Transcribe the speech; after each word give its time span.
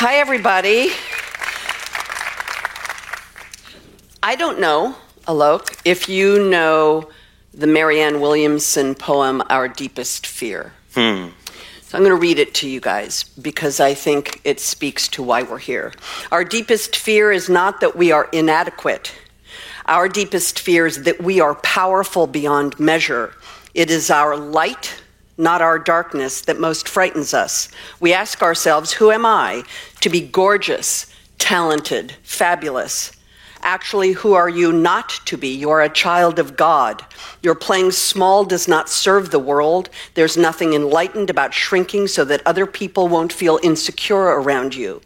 Hi, 0.00 0.18
everybody. 0.18 0.90
I 4.22 4.36
don't 4.36 4.60
know, 4.60 4.94
Alok, 5.26 5.76
if 5.84 6.08
you 6.08 6.48
know 6.48 7.08
the 7.52 7.66
Marianne 7.66 8.20
Williamson 8.20 8.94
poem, 8.94 9.42
Our 9.50 9.66
Deepest 9.66 10.24
Fear. 10.24 10.72
Hmm. 10.94 11.30
So 11.82 11.98
I'm 11.98 12.04
going 12.04 12.10
to 12.10 12.14
read 12.14 12.38
it 12.38 12.54
to 12.54 12.68
you 12.68 12.78
guys 12.78 13.24
because 13.42 13.80
I 13.80 13.92
think 13.92 14.40
it 14.44 14.60
speaks 14.60 15.08
to 15.08 15.22
why 15.24 15.42
we're 15.42 15.58
here. 15.58 15.92
Our 16.30 16.44
deepest 16.44 16.94
fear 16.94 17.32
is 17.32 17.48
not 17.48 17.80
that 17.80 17.96
we 17.96 18.12
are 18.12 18.28
inadequate. 18.32 19.12
Our 19.86 20.08
deepest 20.08 20.60
fear 20.60 20.86
is 20.86 21.02
that 21.02 21.20
we 21.20 21.40
are 21.40 21.56
powerful 21.56 22.28
beyond 22.28 22.78
measure. 22.78 23.32
It 23.74 23.90
is 23.90 24.12
our 24.12 24.36
light, 24.36 25.02
not 25.38 25.62
our 25.62 25.78
darkness, 25.78 26.40
that 26.42 26.60
most 26.60 26.88
frightens 26.88 27.32
us. 27.32 27.68
We 28.00 28.12
ask 28.12 28.42
ourselves, 28.42 28.92
Who 28.92 29.10
am 29.10 29.24
I? 29.24 29.62
To 30.00 30.10
be 30.10 30.20
gorgeous, 30.20 31.06
talented, 31.38 32.12
fabulous. 32.22 33.12
Actually, 33.62 34.12
who 34.12 34.34
are 34.34 34.48
you 34.48 34.72
not 34.72 35.08
to 35.24 35.36
be? 35.36 35.48
You 35.48 35.70
are 35.70 35.82
a 35.82 35.88
child 35.88 36.38
of 36.38 36.56
God. 36.56 37.04
Your 37.42 37.54
playing 37.54 37.90
small 37.90 38.44
does 38.44 38.68
not 38.68 38.88
serve 38.88 39.30
the 39.30 39.38
world. 39.38 39.90
There's 40.14 40.36
nothing 40.36 40.74
enlightened 40.74 41.28
about 41.28 41.54
shrinking 41.54 42.06
so 42.06 42.24
that 42.24 42.42
other 42.46 42.66
people 42.66 43.08
won't 43.08 43.32
feel 43.32 43.58
insecure 43.62 44.40
around 44.40 44.74
you. 44.74 45.00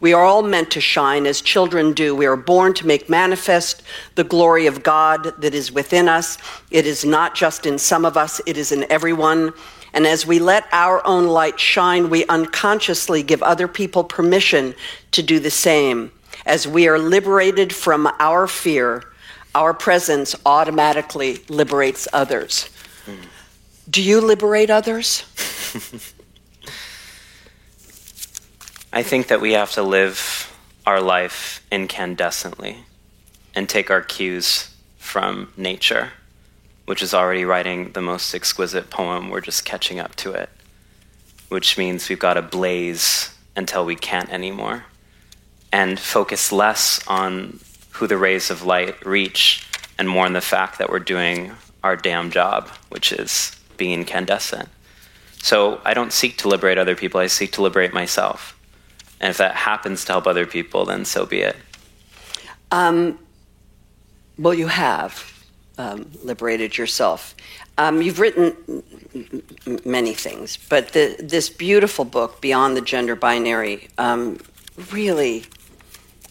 We 0.00 0.12
are 0.12 0.22
all 0.22 0.42
meant 0.42 0.70
to 0.72 0.82
shine 0.82 1.26
as 1.26 1.40
children 1.40 1.94
do. 1.94 2.14
We 2.14 2.26
are 2.26 2.36
born 2.36 2.74
to 2.74 2.86
make 2.86 3.08
manifest 3.08 3.82
the 4.16 4.24
glory 4.24 4.66
of 4.66 4.82
God 4.82 5.32
that 5.40 5.54
is 5.54 5.72
within 5.72 6.10
us. 6.10 6.36
It 6.70 6.86
is 6.86 7.06
not 7.06 7.34
just 7.34 7.64
in 7.64 7.78
some 7.78 8.04
of 8.04 8.14
us, 8.14 8.38
it 8.44 8.58
is 8.58 8.70
in 8.70 8.84
everyone. 8.92 9.54
And 9.94 10.06
as 10.08 10.26
we 10.26 10.40
let 10.40 10.66
our 10.72 11.06
own 11.06 11.28
light 11.28 11.58
shine, 11.58 12.10
we 12.10 12.26
unconsciously 12.26 13.22
give 13.22 13.42
other 13.42 13.68
people 13.68 14.02
permission 14.02 14.74
to 15.12 15.22
do 15.22 15.38
the 15.38 15.50
same. 15.50 16.10
As 16.44 16.66
we 16.66 16.88
are 16.88 16.98
liberated 16.98 17.72
from 17.72 18.08
our 18.18 18.48
fear, 18.48 19.04
our 19.54 19.72
presence 19.72 20.34
automatically 20.44 21.44
liberates 21.48 22.08
others. 22.12 22.68
Do 23.88 24.02
you 24.02 24.20
liberate 24.20 24.68
others? 24.68 25.22
I 28.92 29.04
think 29.04 29.28
that 29.28 29.40
we 29.40 29.52
have 29.52 29.70
to 29.72 29.82
live 29.82 30.52
our 30.86 31.00
life 31.00 31.64
incandescently 31.70 32.78
and 33.54 33.68
take 33.68 33.90
our 33.90 34.02
cues 34.02 34.74
from 34.98 35.52
nature, 35.56 36.10
which 36.86 37.02
is 37.02 37.14
already 37.14 37.44
writing 37.44 37.92
the 37.92 38.00
most 38.00 38.34
exquisite 38.34 38.90
poem. 38.90 39.30
We're 39.30 39.40
just 39.40 39.64
catching 39.64 39.98
up 39.98 40.14
to 40.16 40.32
it, 40.32 40.50
which 41.48 41.78
means 41.78 42.08
we've 42.08 42.18
got 42.18 42.34
to 42.34 42.42
blaze 42.42 43.34
until 43.56 43.84
we 43.84 43.96
can't 43.96 44.30
anymore 44.30 44.84
and 45.74 45.98
focus 45.98 46.52
less 46.52 47.04
on 47.08 47.58
who 47.90 48.06
the 48.06 48.16
rays 48.16 48.48
of 48.48 48.64
light 48.64 49.04
reach 49.04 49.68
and 49.98 50.08
more 50.08 50.24
on 50.24 50.32
the 50.32 50.40
fact 50.40 50.78
that 50.78 50.88
we're 50.88 51.00
doing 51.00 51.50
our 51.82 51.96
damn 51.96 52.30
job, 52.30 52.68
which 52.90 53.12
is 53.12 53.56
being 53.76 54.00
incandescent. 54.00 54.68
So 55.42 55.80
I 55.84 55.92
don't 55.92 56.12
seek 56.12 56.38
to 56.38 56.48
liberate 56.48 56.78
other 56.78 56.94
people, 56.94 57.20
I 57.20 57.26
seek 57.26 57.50
to 57.52 57.62
liberate 57.62 57.92
myself. 57.92 58.56
And 59.20 59.30
if 59.30 59.38
that 59.38 59.56
happens 59.56 60.04
to 60.04 60.12
help 60.12 60.28
other 60.28 60.46
people, 60.46 60.84
then 60.84 61.04
so 61.04 61.26
be 61.26 61.40
it. 61.40 61.56
Um, 62.70 63.18
well, 64.38 64.54
you 64.54 64.68
have 64.68 65.33
um, 65.78 66.10
liberated 66.22 66.76
yourself. 66.76 67.34
Um, 67.76 68.02
you've 68.02 68.20
written 68.20 68.82
many 69.84 70.14
things, 70.14 70.58
but 70.68 70.92
the, 70.92 71.16
this 71.18 71.50
beautiful 71.50 72.04
book, 72.04 72.40
Beyond 72.40 72.76
the 72.76 72.80
Gender 72.80 73.16
Binary, 73.16 73.88
um, 73.98 74.38
really 74.92 75.44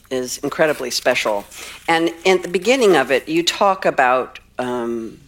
is 0.10 0.38
incredibly 0.40 0.92
special. 0.92 1.44
And 1.88 2.14
at 2.26 2.44
the 2.44 2.48
beginning 2.48 2.96
of 2.96 3.12
it, 3.12 3.28
you 3.28 3.44
talk 3.44 3.86
about, 3.86 4.40
um, 4.60 5.20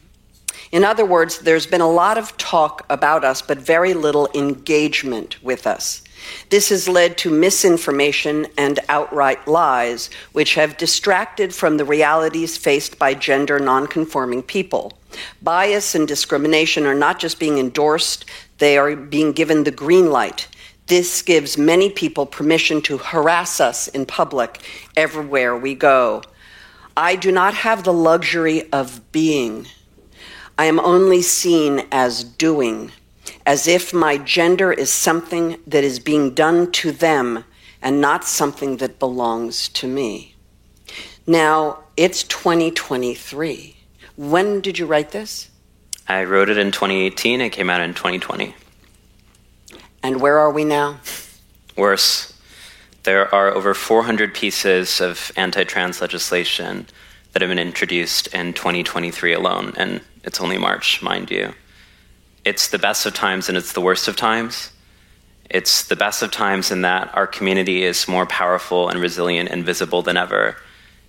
in 0.75 0.84
other 0.84 1.06
words, 1.06 1.40
there's 1.40 1.66
been 1.66 1.80
a 1.80 1.90
lot 1.90 2.18
of 2.18 2.36
talk 2.36 2.86
about 2.90 3.24
us, 3.24 3.41
but 3.41 3.58
very 3.58 3.94
little 3.94 4.28
engagement 4.36 5.41
with 5.41 5.66
us. 5.66 6.03
This 6.50 6.68
has 6.68 6.90
led 6.90 7.18
to 7.19 7.30
misinformation 7.30 8.47
and 8.58 8.81
outright 8.90 9.47
lies, 9.47 10.09
which 10.34 10.56
have 10.56 10.75
distracted 10.75 11.56
from 11.56 11.78
the 11.78 11.86
realities 11.86 12.58
faced 12.58 13.00
by 13.00 13.13
gender 13.13 13.58
nonconforming 13.58 14.44
people. 14.44 14.91
Bias 15.41 15.96
and 15.96 16.06
discrimination 16.09 16.86
are 16.86 16.94
not 16.94 17.19
just 17.19 17.40
being 17.40 17.57
endorsed, 17.57 18.25
they 18.57 18.78
are 18.78 18.97
being 18.97 19.31
given 19.31 19.63
the 19.63 19.72
green 19.72 20.12
light. 20.12 20.50
This 20.88 21.22
gives 21.22 21.57
many 21.57 21.90
people 21.90 22.25
permission 22.25 22.81
to 22.81 22.97
harass 22.97 23.62
us 23.62 23.88
in 23.88 24.06
public 24.06 24.59
everywhere 24.97 25.56
we 25.56 25.74
go. 25.74 26.22
I 26.97 27.16
do 27.16 27.31
not 27.31 27.53
have 27.53 27.86
the 27.86 27.94
luxury 27.94 28.69
of 28.74 29.13
being. 29.13 29.68
I 30.58 30.66
am 30.66 30.80
only 30.80 31.22
seen 31.22 31.86
as 31.92 32.24
doing, 32.24 32.92
as 33.46 33.68
if 33.68 33.94
my 33.94 34.18
gender 34.18 34.72
is 34.72 34.90
something 34.90 35.58
that 35.68 35.84
is 35.84 36.00
being 36.00 36.34
done 36.34 36.72
to 36.74 36.92
them 36.92 37.44
and 37.82 38.00
not 38.00 38.24
something 38.24 38.78
that 38.78 38.98
belongs 38.98 39.68
to 39.70 39.88
me. 39.88 40.36
Now, 41.28 41.84
it's 41.98 42.24
2023. 42.24 43.76
When 44.16 44.62
did 44.62 44.80
you 44.80 44.86
write 44.86 45.12
this? 45.12 45.50
I 46.08 46.24
wrote 46.24 46.50
it 46.50 46.58
in 46.58 46.72
2018, 46.72 47.42
it 47.42 47.50
came 47.50 47.70
out 47.70 47.82
in 47.82 47.94
2020. 47.94 48.56
And 50.04 50.22
where 50.22 50.38
are 50.38 50.52
we 50.52 50.64
now? 50.64 51.00
Worse. 51.76 52.32
There 53.04 53.34
are 53.34 53.52
over 53.52 53.74
400 53.74 54.34
pieces 54.34 55.02
of 55.02 55.32
anti 55.36 55.64
trans 55.64 56.00
legislation 56.00 56.88
that 57.34 57.42
have 57.42 57.50
been 57.50 57.60
introduced 57.60 58.28
in 58.28 58.54
2023 58.54 59.34
alone, 59.34 59.74
and 59.78 60.02
it's 60.25 60.41
only 60.41 60.58
March, 60.58 61.02
mind 61.02 61.30
you. 61.30 61.53
It's 62.44 62.68
the 62.68 62.80
best 62.80 63.06
of 63.06 63.13
times 63.13 63.47
and 63.47 63.58
it's 63.58 63.74
the 63.74 63.81
worst 63.81 64.08
of 64.08 64.16
times. 64.16 64.72
It's 65.50 65.84
the 65.84 65.96
best 65.96 66.24
of 66.24 66.31
times 66.31 66.72
in 66.72 66.81
that 66.81 67.16
our 67.16 67.28
community 67.28 67.84
is 67.84 68.08
more 68.08 68.25
powerful 68.25 68.90
and 68.90 69.00
resilient 69.00 69.50
and 69.50 69.63
visible 69.63 70.02
than 70.02 70.18
ever. 70.18 70.58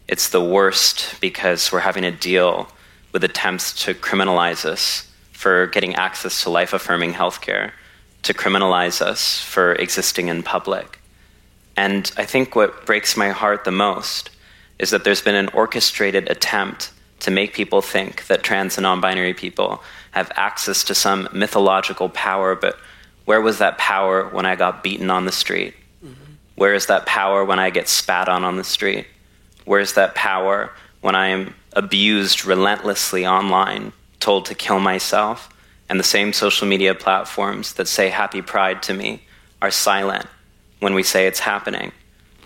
It's 0.06 0.28
the 0.28 0.44
worst 0.44 1.18
because 1.20 1.72
we're 1.72 1.80
having 1.80 2.02
to 2.02 2.10
deal 2.10 2.68
with 3.12 3.24
attempts 3.24 3.84
to 3.84 3.94
criminalize 3.94 4.66
us 4.66 5.10
for 5.32 5.66
getting 5.68 5.94
access 5.94 6.42
to 6.42 6.50
life 6.50 6.74
affirming 6.74 7.14
healthcare 7.14 7.72
to 8.22 8.34
criminalize 8.34 9.00
us 9.00 9.40
for 9.40 9.72
existing 9.74 10.28
in 10.28 10.42
public. 10.42 10.98
And 11.76 12.10
I 12.16 12.24
think 12.24 12.54
what 12.54 12.84
breaks 12.84 13.16
my 13.16 13.30
heart 13.30 13.64
the 13.64 13.70
most 13.70 14.30
is 14.78 14.90
that 14.90 15.04
there's 15.04 15.22
been 15.22 15.34
an 15.34 15.48
orchestrated 15.50 16.28
attempt 16.30 16.92
to 17.20 17.30
make 17.30 17.54
people 17.54 17.82
think 17.82 18.26
that 18.26 18.42
trans 18.42 18.76
and 18.76 18.82
non 18.82 19.00
binary 19.00 19.34
people 19.34 19.82
have 20.12 20.30
access 20.34 20.84
to 20.84 20.94
some 20.94 21.28
mythological 21.32 22.08
power, 22.08 22.54
but 22.54 22.78
where 23.24 23.40
was 23.40 23.58
that 23.58 23.78
power 23.78 24.28
when 24.28 24.46
I 24.46 24.56
got 24.56 24.82
beaten 24.82 25.10
on 25.10 25.24
the 25.24 25.32
street? 25.32 25.74
Mm-hmm. 26.04 26.32
Where 26.54 26.74
is 26.74 26.86
that 26.86 27.06
power 27.06 27.44
when 27.44 27.58
I 27.58 27.70
get 27.70 27.88
spat 27.88 28.28
on 28.28 28.44
on 28.44 28.56
the 28.56 28.64
street? 28.64 29.06
Where's 29.64 29.94
that 29.94 30.14
power 30.14 30.72
when 31.00 31.14
I 31.14 31.28
am 31.28 31.54
abused 31.72 32.44
relentlessly 32.44 33.26
online, 33.26 33.92
told 34.20 34.46
to 34.46 34.54
kill 34.54 34.80
myself? 34.80 35.50
and 35.88 36.00
the 36.00 36.04
same 36.04 36.32
social 36.32 36.66
media 36.66 36.94
platforms 36.94 37.74
that 37.74 37.88
say 37.88 38.08
happy 38.08 38.42
pride 38.42 38.82
to 38.82 38.94
me 38.94 39.22
are 39.62 39.70
silent 39.70 40.26
when 40.80 40.94
we 40.94 41.02
say 41.02 41.26
it's 41.26 41.40
happening? 41.40 41.92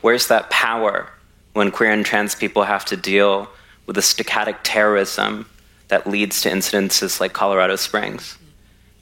Where's 0.03 0.29
that 0.29 0.51
power 0.51 1.11
when 1.53 1.71
queer 1.71 1.93
and 1.93 2.05
trans 2.05 2.35
people 2.35 2.65
have 2.65 2.85
to 2.87 2.97
deal 2.97 3.49
with 3.91 3.97
the 3.97 4.03
stochastic 4.03 4.59
terrorism 4.63 5.47
that 5.89 6.07
leads 6.07 6.43
to 6.43 6.49
incidences 6.49 7.19
like 7.19 7.33
Colorado 7.33 7.75
Springs? 7.75 8.39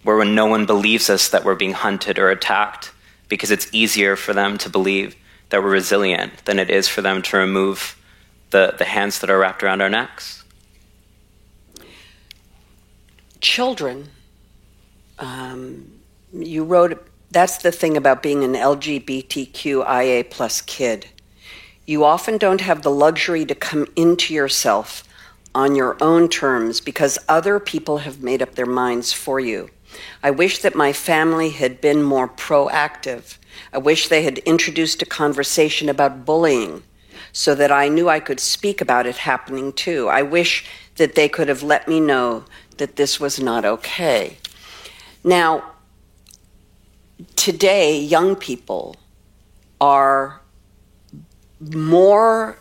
Where 0.02 0.16
when 0.16 0.34
no 0.34 0.46
one 0.46 0.64
believes 0.64 1.10
us 1.10 1.28
that 1.28 1.44
we're 1.44 1.56
being 1.56 1.74
hunted 1.74 2.18
or 2.18 2.30
attacked 2.30 2.90
because 3.28 3.50
it's 3.50 3.68
easier 3.70 4.16
for 4.16 4.32
them 4.32 4.56
to 4.56 4.70
believe 4.70 5.14
that 5.50 5.62
we're 5.62 5.68
resilient 5.68 6.42
than 6.46 6.58
it 6.58 6.70
is 6.70 6.88
for 6.88 7.02
them 7.02 7.20
to 7.20 7.36
remove 7.36 8.02
the, 8.48 8.76
the 8.78 8.86
hands 8.86 9.18
that 9.18 9.28
are 9.28 9.38
wrapped 9.38 9.62
around 9.62 9.82
our 9.82 9.90
necks? 9.90 10.42
Children 13.42 14.08
um, 15.18 16.00
you 16.32 16.64
wrote 16.64 17.06
that's 17.30 17.58
the 17.58 17.72
thing 17.72 17.98
about 17.98 18.22
being 18.22 18.42
an 18.42 18.54
LGBTQIA 18.54 20.30
plus 20.30 20.62
kid. 20.62 21.08
You 21.88 22.04
often 22.04 22.36
don't 22.36 22.60
have 22.60 22.82
the 22.82 22.90
luxury 22.90 23.46
to 23.46 23.54
come 23.54 23.86
into 23.96 24.34
yourself 24.34 25.04
on 25.54 25.74
your 25.74 25.96
own 26.02 26.28
terms 26.28 26.82
because 26.82 27.18
other 27.26 27.58
people 27.58 27.98
have 27.98 28.22
made 28.22 28.42
up 28.42 28.56
their 28.56 28.66
minds 28.66 29.14
for 29.14 29.40
you. 29.40 29.70
I 30.22 30.30
wish 30.30 30.58
that 30.58 30.74
my 30.74 30.92
family 30.92 31.48
had 31.48 31.80
been 31.80 32.02
more 32.02 32.28
proactive. 32.28 33.38
I 33.72 33.78
wish 33.78 34.08
they 34.08 34.22
had 34.22 34.36
introduced 34.40 35.00
a 35.00 35.06
conversation 35.06 35.88
about 35.88 36.26
bullying 36.26 36.82
so 37.32 37.54
that 37.54 37.72
I 37.72 37.88
knew 37.88 38.06
I 38.06 38.20
could 38.20 38.38
speak 38.38 38.82
about 38.82 39.06
it 39.06 39.16
happening 39.16 39.72
too. 39.72 40.08
I 40.08 40.20
wish 40.20 40.66
that 40.96 41.14
they 41.14 41.26
could 41.26 41.48
have 41.48 41.62
let 41.62 41.88
me 41.88 42.00
know 42.00 42.44
that 42.76 42.96
this 42.96 43.18
was 43.18 43.40
not 43.40 43.64
okay. 43.64 44.36
Now, 45.24 45.72
today, 47.34 47.98
young 47.98 48.36
people 48.36 48.96
are 49.80 50.37
more 51.60 52.58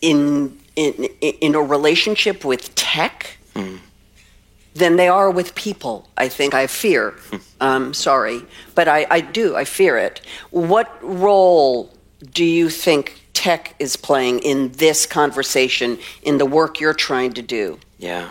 in 0.00 0.58
in 0.76 0.92
in 1.20 1.54
a 1.54 1.62
relationship 1.62 2.44
with 2.44 2.74
tech 2.74 3.38
mm. 3.54 3.78
than 4.74 4.96
they 4.96 5.08
are 5.08 5.30
with 5.30 5.54
people. 5.54 6.08
I 6.16 6.28
think 6.28 6.54
I 6.54 6.66
fear. 6.66 7.14
um, 7.60 7.94
sorry, 7.94 8.42
but 8.74 8.88
I, 8.88 9.06
I 9.10 9.20
do. 9.20 9.56
I 9.56 9.64
fear 9.64 9.96
it. 9.96 10.20
What 10.50 10.98
role 11.02 11.92
do 12.32 12.44
you 12.44 12.70
think 12.70 13.22
tech 13.34 13.74
is 13.78 13.96
playing 13.96 14.40
in 14.40 14.72
this 14.72 15.06
conversation 15.06 15.98
in 16.22 16.38
the 16.38 16.46
work 16.46 16.80
you're 16.80 16.94
trying 16.94 17.32
to 17.34 17.42
do? 17.42 17.78
Yeah. 17.98 18.30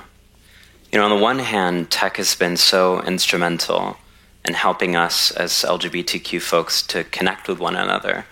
You 0.92 1.00
know, 1.00 1.06
on 1.06 1.12
the 1.12 1.24
one 1.24 1.40
hand, 1.40 1.90
tech 1.90 2.18
has 2.18 2.36
been 2.36 2.58
so 2.58 3.02
instrumental 3.04 3.98
in 4.44 4.54
helping 4.54 4.96
us 4.96 5.32
as 5.32 5.52
LGBTQ 5.52 6.42
folks 6.42 6.82
to 6.88 7.04
connect 7.06 7.48
with 7.48 7.60
one 7.60 7.76
another. 7.76 8.26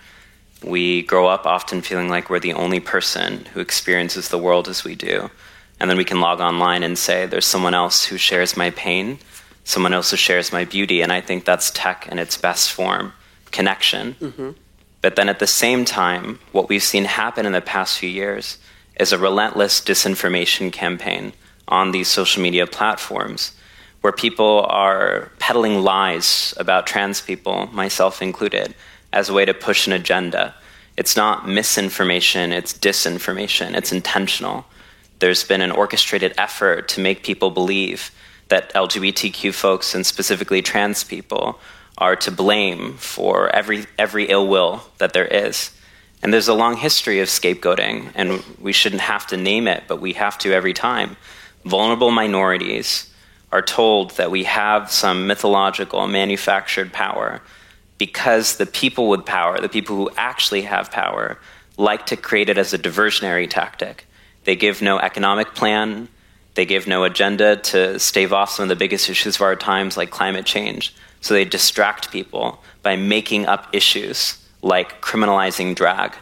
We 0.62 1.02
grow 1.02 1.26
up 1.26 1.46
often 1.46 1.80
feeling 1.80 2.08
like 2.08 2.28
we're 2.28 2.40
the 2.40 2.52
only 2.52 2.80
person 2.80 3.46
who 3.52 3.60
experiences 3.60 4.28
the 4.28 4.38
world 4.38 4.68
as 4.68 4.84
we 4.84 4.94
do. 4.94 5.30
And 5.78 5.88
then 5.88 5.96
we 5.96 6.04
can 6.04 6.20
log 6.20 6.40
online 6.40 6.82
and 6.82 6.98
say, 6.98 7.26
there's 7.26 7.46
someone 7.46 7.72
else 7.72 8.04
who 8.04 8.18
shares 8.18 8.56
my 8.56 8.70
pain, 8.70 9.18
someone 9.64 9.94
else 9.94 10.10
who 10.10 10.18
shares 10.18 10.52
my 10.52 10.64
beauty. 10.64 11.00
And 11.00 11.10
I 11.10 11.22
think 11.22 11.44
that's 11.44 11.70
tech 11.70 12.06
in 12.08 12.18
its 12.18 12.36
best 12.36 12.70
form 12.72 13.14
connection. 13.50 14.14
Mm-hmm. 14.20 14.50
But 15.00 15.16
then 15.16 15.30
at 15.30 15.38
the 15.38 15.46
same 15.46 15.86
time, 15.86 16.38
what 16.52 16.68
we've 16.68 16.82
seen 16.82 17.06
happen 17.06 17.46
in 17.46 17.52
the 17.52 17.62
past 17.62 17.98
few 17.98 18.10
years 18.10 18.58
is 18.98 19.12
a 19.12 19.18
relentless 19.18 19.80
disinformation 19.80 20.70
campaign 20.70 21.32
on 21.66 21.92
these 21.92 22.08
social 22.08 22.42
media 22.42 22.66
platforms 22.66 23.52
where 24.02 24.12
people 24.12 24.66
are 24.68 25.30
peddling 25.38 25.82
lies 25.82 26.52
about 26.58 26.86
trans 26.86 27.20
people, 27.20 27.68
myself 27.72 28.20
included, 28.20 28.74
as 29.12 29.28
a 29.28 29.32
way 29.32 29.44
to 29.44 29.54
push 29.54 29.86
an 29.86 29.92
agenda. 29.92 30.54
It's 30.96 31.16
not 31.16 31.48
misinformation, 31.48 32.52
it's 32.52 32.72
disinformation, 32.72 33.74
it's 33.74 33.92
intentional. 33.92 34.66
There's 35.18 35.44
been 35.44 35.60
an 35.60 35.70
orchestrated 35.70 36.34
effort 36.38 36.88
to 36.88 37.00
make 37.00 37.22
people 37.22 37.50
believe 37.50 38.10
that 38.48 38.72
LGBTQ 38.74 39.54
folks, 39.54 39.94
and 39.94 40.04
specifically 40.04 40.62
trans 40.62 41.04
people, 41.04 41.58
are 41.98 42.16
to 42.16 42.30
blame 42.30 42.94
for 42.94 43.48
every, 43.54 43.86
every 43.98 44.24
ill 44.24 44.48
will 44.48 44.82
that 44.98 45.12
there 45.12 45.26
is. 45.26 45.70
And 46.22 46.32
there's 46.32 46.48
a 46.48 46.54
long 46.54 46.76
history 46.76 47.20
of 47.20 47.28
scapegoating, 47.28 48.10
and 48.14 48.42
we 48.60 48.72
shouldn't 48.72 49.02
have 49.02 49.26
to 49.28 49.36
name 49.36 49.68
it, 49.68 49.84
but 49.88 50.00
we 50.00 50.14
have 50.14 50.36
to 50.38 50.52
every 50.52 50.74
time 50.74 51.16
vulnerable 51.64 52.10
minorities 52.10 53.12
are 53.52 53.62
told 53.62 54.12
that 54.12 54.30
we 54.30 54.44
have 54.44 54.90
some 54.90 55.26
mythological 55.26 56.06
manufactured 56.06 56.92
power 56.92 57.40
because 58.00 58.56
the 58.56 58.64
people 58.64 59.10
with 59.10 59.26
power, 59.26 59.60
the 59.60 59.68
people 59.68 59.94
who 59.94 60.10
actually 60.16 60.62
have 60.62 60.90
power, 60.90 61.38
like 61.76 62.06
to 62.06 62.16
create 62.16 62.48
it 62.48 62.56
as 62.56 62.72
a 62.72 62.78
diversionary 62.78 63.48
tactic. 63.48 64.06
They 64.44 64.56
give 64.56 64.80
no 64.80 64.98
economic 64.98 65.54
plan, 65.54 66.08
they 66.54 66.64
give 66.64 66.86
no 66.86 67.04
agenda 67.04 67.56
to 67.56 67.98
stave 67.98 68.32
off 68.32 68.48
some 68.52 68.62
of 68.62 68.68
the 68.70 68.82
biggest 68.84 69.10
issues 69.10 69.36
of 69.36 69.42
our 69.42 69.54
times, 69.54 69.98
like 69.98 70.10
climate 70.10 70.46
change. 70.46 70.94
So 71.20 71.34
they 71.34 71.44
distract 71.44 72.10
people 72.10 72.62
by 72.82 72.96
making 72.96 73.44
up 73.44 73.68
issues 73.74 74.42
like 74.62 75.02
criminalizing 75.02 75.74
drag, 75.74 76.14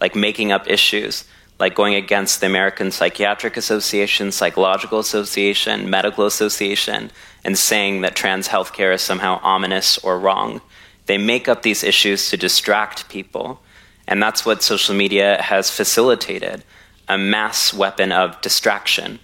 like 0.00 0.16
making 0.16 0.52
up 0.52 0.66
issues 0.66 1.24
like 1.58 1.74
going 1.74 1.94
against 1.94 2.40
the 2.40 2.46
American 2.46 2.90
Psychiatric 2.90 3.56
Association, 3.56 4.32
Psychological 4.32 4.98
Association, 4.98 5.88
Medical 5.88 6.26
Association, 6.26 7.10
and 7.44 7.56
saying 7.56 8.02
that 8.02 8.16
trans 8.16 8.48
healthcare 8.48 8.94
is 8.94 9.02
somehow 9.02 9.38
ominous 9.42 9.98
or 9.98 10.18
wrong. 10.18 10.60
They 11.06 11.18
make 11.18 11.48
up 11.48 11.62
these 11.62 11.82
issues 11.82 12.30
to 12.30 12.36
distract 12.36 13.08
people. 13.08 13.60
And 14.06 14.22
that's 14.22 14.44
what 14.44 14.62
social 14.62 14.94
media 14.94 15.40
has 15.40 15.70
facilitated 15.70 16.62
a 17.08 17.16
mass 17.16 17.72
weapon 17.72 18.10
of 18.10 18.40
distraction, 18.40 19.20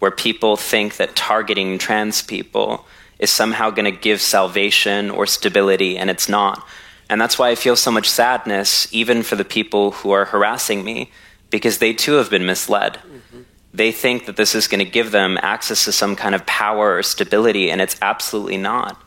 where 0.00 0.10
people 0.10 0.56
think 0.56 0.96
that 0.96 1.14
targeting 1.14 1.78
trans 1.78 2.22
people 2.22 2.84
is 3.20 3.30
somehow 3.30 3.70
going 3.70 3.84
to 3.84 4.00
give 4.00 4.20
salvation 4.20 5.10
or 5.10 5.26
stability, 5.26 5.96
and 5.96 6.10
it's 6.10 6.28
not. 6.28 6.66
And 7.08 7.20
that's 7.20 7.38
why 7.38 7.50
I 7.50 7.54
feel 7.54 7.76
so 7.76 7.90
much 7.90 8.08
sadness, 8.08 8.92
even 8.92 9.22
for 9.22 9.36
the 9.36 9.44
people 9.44 9.92
who 9.92 10.10
are 10.10 10.24
harassing 10.24 10.84
me 10.84 11.10
because 11.50 11.78
they 11.78 11.92
too 11.92 12.14
have 12.14 12.30
been 12.30 12.46
misled. 12.46 12.94
Mm-hmm. 12.94 13.42
They 13.74 13.92
think 13.92 14.26
that 14.26 14.36
this 14.36 14.54
is 14.54 14.68
going 14.68 14.84
to 14.84 14.90
give 14.90 15.10
them 15.10 15.38
access 15.42 15.84
to 15.84 15.92
some 15.92 16.16
kind 16.16 16.34
of 16.34 16.46
power 16.46 16.96
or 16.96 17.02
stability, 17.02 17.70
and 17.70 17.80
it's 17.80 17.96
absolutely 18.00 18.56
not. 18.56 19.00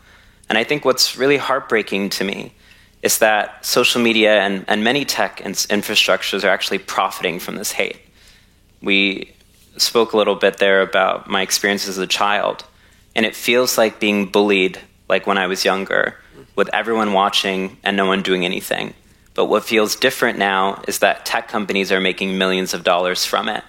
And 0.54 0.58
I 0.60 0.64
think 0.64 0.86
what's 0.86 1.18
really 1.18 1.38
heartbreaking 1.38 2.12
to 2.12 2.24
me 2.24 2.54
is 3.02 3.18
that 3.18 3.66
social 3.66 4.00
media 4.00 4.40
and, 4.42 4.64
and 4.68 4.84
many 4.84 5.04
tech 5.04 5.42
in- 5.42 5.54
infrastructures 5.54 6.44
are 6.44 6.50
actually 6.50 6.78
profiting 6.78 7.40
from 7.40 7.56
this 7.56 7.72
hate. 7.72 7.98
We 8.80 9.32
spoke 9.78 10.14
a 10.14 10.18
little 10.18 10.36
bit 10.36 10.58
there 10.58 10.84
about 10.84 11.28
my 11.28 11.42
experience 11.42 11.88
as 11.88 11.98
a 11.98 12.06
child, 12.06 12.66
and 13.16 13.26
it 13.26 13.36
feels 13.36 13.80
like 13.80 14.00
being 14.00 14.28
bullied 14.28 14.80
like 15.10 15.26
when 15.26 15.40
I 15.40 15.48
was 15.48 15.66
younger, 15.66 16.20
with 16.56 16.70
everyone 16.72 17.14
watching 17.14 17.76
and 17.84 17.98
no 17.98 18.06
one 18.06 18.22
doing 18.22 18.46
anything. 18.46 18.94
But 19.34 19.46
what 19.46 19.64
feels 19.64 19.96
different 19.96 20.38
now 20.38 20.84
is 20.88 21.00
that 21.00 21.26
tech 21.26 21.48
companies 21.48 21.92
are 21.92 22.00
making 22.00 22.38
millions 22.38 22.76
of 22.76 22.84
dollars 22.84 23.26
from 23.26 23.50
it. 23.50 23.64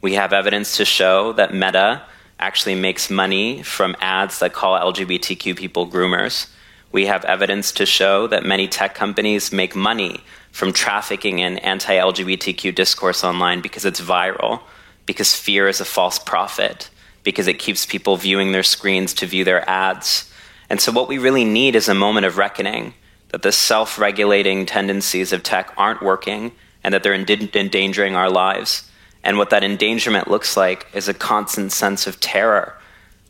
We 0.00 0.14
have 0.14 0.32
evidence 0.32 0.78
to 0.78 0.84
show 0.84 1.32
that 1.34 1.54
Meta 1.54 2.02
actually 2.38 2.74
makes 2.74 3.10
money 3.10 3.62
from 3.62 3.96
ads 4.00 4.38
that 4.40 4.52
call 4.52 4.78
LGBTQ 4.92 5.56
people 5.56 5.86
groomers. 5.86 6.48
We 6.92 7.06
have 7.06 7.24
evidence 7.24 7.72
to 7.72 7.86
show 7.86 8.26
that 8.28 8.44
many 8.44 8.68
tech 8.68 8.94
companies 8.94 9.52
make 9.52 9.74
money 9.74 10.22
from 10.52 10.72
trafficking 10.72 11.40
in 11.40 11.58
anti 11.58 11.94
LGBTQ 11.94 12.74
discourse 12.74 13.24
online 13.24 13.60
because 13.60 13.84
it's 13.84 14.00
viral, 14.00 14.60
because 15.06 15.34
fear 15.34 15.68
is 15.68 15.80
a 15.80 15.84
false 15.84 16.18
prophet, 16.18 16.90
because 17.24 17.48
it 17.48 17.58
keeps 17.58 17.86
people 17.86 18.16
viewing 18.16 18.52
their 18.52 18.62
screens 18.62 19.12
to 19.14 19.26
view 19.26 19.44
their 19.44 19.68
ads. 19.68 20.30
And 20.70 20.80
so, 20.80 20.92
what 20.92 21.08
we 21.08 21.18
really 21.18 21.44
need 21.44 21.74
is 21.74 21.88
a 21.88 21.94
moment 21.94 22.26
of 22.26 22.38
reckoning 22.38 22.94
that 23.30 23.42
the 23.42 23.50
self 23.50 23.98
regulating 23.98 24.64
tendencies 24.64 25.32
of 25.32 25.42
tech 25.42 25.72
aren't 25.76 26.02
working 26.02 26.52
and 26.84 26.94
that 26.94 27.02
they're 27.02 27.14
endangering 27.14 28.14
our 28.14 28.30
lives. 28.30 28.88
And 29.24 29.38
what 29.38 29.50
that 29.50 29.64
endangerment 29.64 30.30
looks 30.30 30.56
like 30.56 30.86
is 30.92 31.08
a 31.08 31.14
constant 31.14 31.72
sense 31.72 32.06
of 32.06 32.20
terror. 32.20 32.78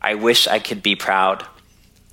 I 0.01 0.15
wish 0.15 0.45
I 0.45 0.59
could 0.59 0.83
be 0.83 0.95
proud. 0.95 1.43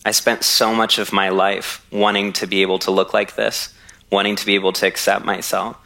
I 0.07 0.13
spent 0.13 0.45
so 0.45 0.73
much 0.73 0.99
of 0.99 1.13
my 1.13 1.29
life 1.29 1.85
wanting 1.93 2.33
to 2.35 2.47
be 2.47 2.63
able 2.63 2.79
to 2.81 2.93
look 2.93 3.13
like 3.13 3.35
this, 3.35 3.75
wanting 4.11 4.37
to 4.37 4.47
be 4.47 4.55
able 4.55 4.73
to 4.75 4.87
accept 4.87 5.25
myself. 5.25 5.77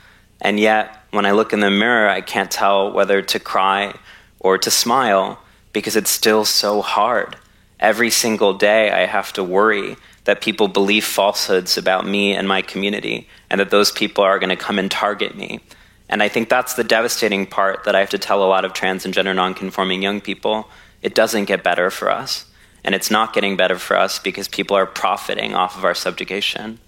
And 0.40 0.60
yet, 0.60 0.94
when 1.10 1.24
I 1.24 1.32
look 1.32 1.54
in 1.54 1.60
the 1.60 1.70
mirror, 1.70 2.08
I 2.08 2.20
can't 2.20 2.50
tell 2.50 2.92
whether 2.92 3.22
to 3.22 3.40
cry 3.40 3.94
or 4.38 4.58
to 4.58 4.70
smile 4.70 5.40
because 5.72 5.96
it's 5.96 6.10
still 6.10 6.44
so 6.44 6.82
hard. 6.82 7.36
Every 7.80 8.10
single 8.10 8.54
day, 8.54 8.90
I 8.90 9.06
have 9.06 9.32
to 9.34 9.42
worry 9.44 9.96
that 10.24 10.42
people 10.42 10.68
believe 10.68 11.04
falsehoods 11.04 11.78
about 11.78 12.06
me 12.06 12.34
and 12.34 12.46
my 12.46 12.60
community, 12.60 13.28
and 13.48 13.60
that 13.60 13.70
those 13.70 13.92
people 13.92 14.24
are 14.24 14.38
going 14.38 14.50
to 14.50 14.56
come 14.56 14.78
and 14.78 14.90
target 14.90 15.36
me. 15.36 15.60
And 16.08 16.22
I 16.22 16.28
think 16.28 16.48
that's 16.48 16.74
the 16.74 16.84
devastating 16.84 17.46
part 17.46 17.84
that 17.84 17.94
I 17.94 18.00
have 18.00 18.10
to 18.10 18.18
tell 18.18 18.44
a 18.44 18.46
lot 18.46 18.64
of 18.64 18.72
trans 18.72 19.04
and 19.04 19.12
gender 19.12 19.34
nonconforming 19.34 20.02
young 20.02 20.20
people. 20.20 20.68
It 21.02 21.14
doesn't 21.14 21.46
get 21.46 21.62
better 21.62 21.90
for 21.90 22.10
us. 22.10 22.46
And 22.84 22.94
it's 22.94 23.10
not 23.10 23.32
getting 23.32 23.56
better 23.56 23.78
for 23.78 23.96
us 23.96 24.20
because 24.20 24.46
people 24.46 24.76
are 24.76 24.86
profiting 24.86 25.54
off 25.54 25.76
of 25.76 25.84
our 25.84 25.94
subjugation. 25.94 26.78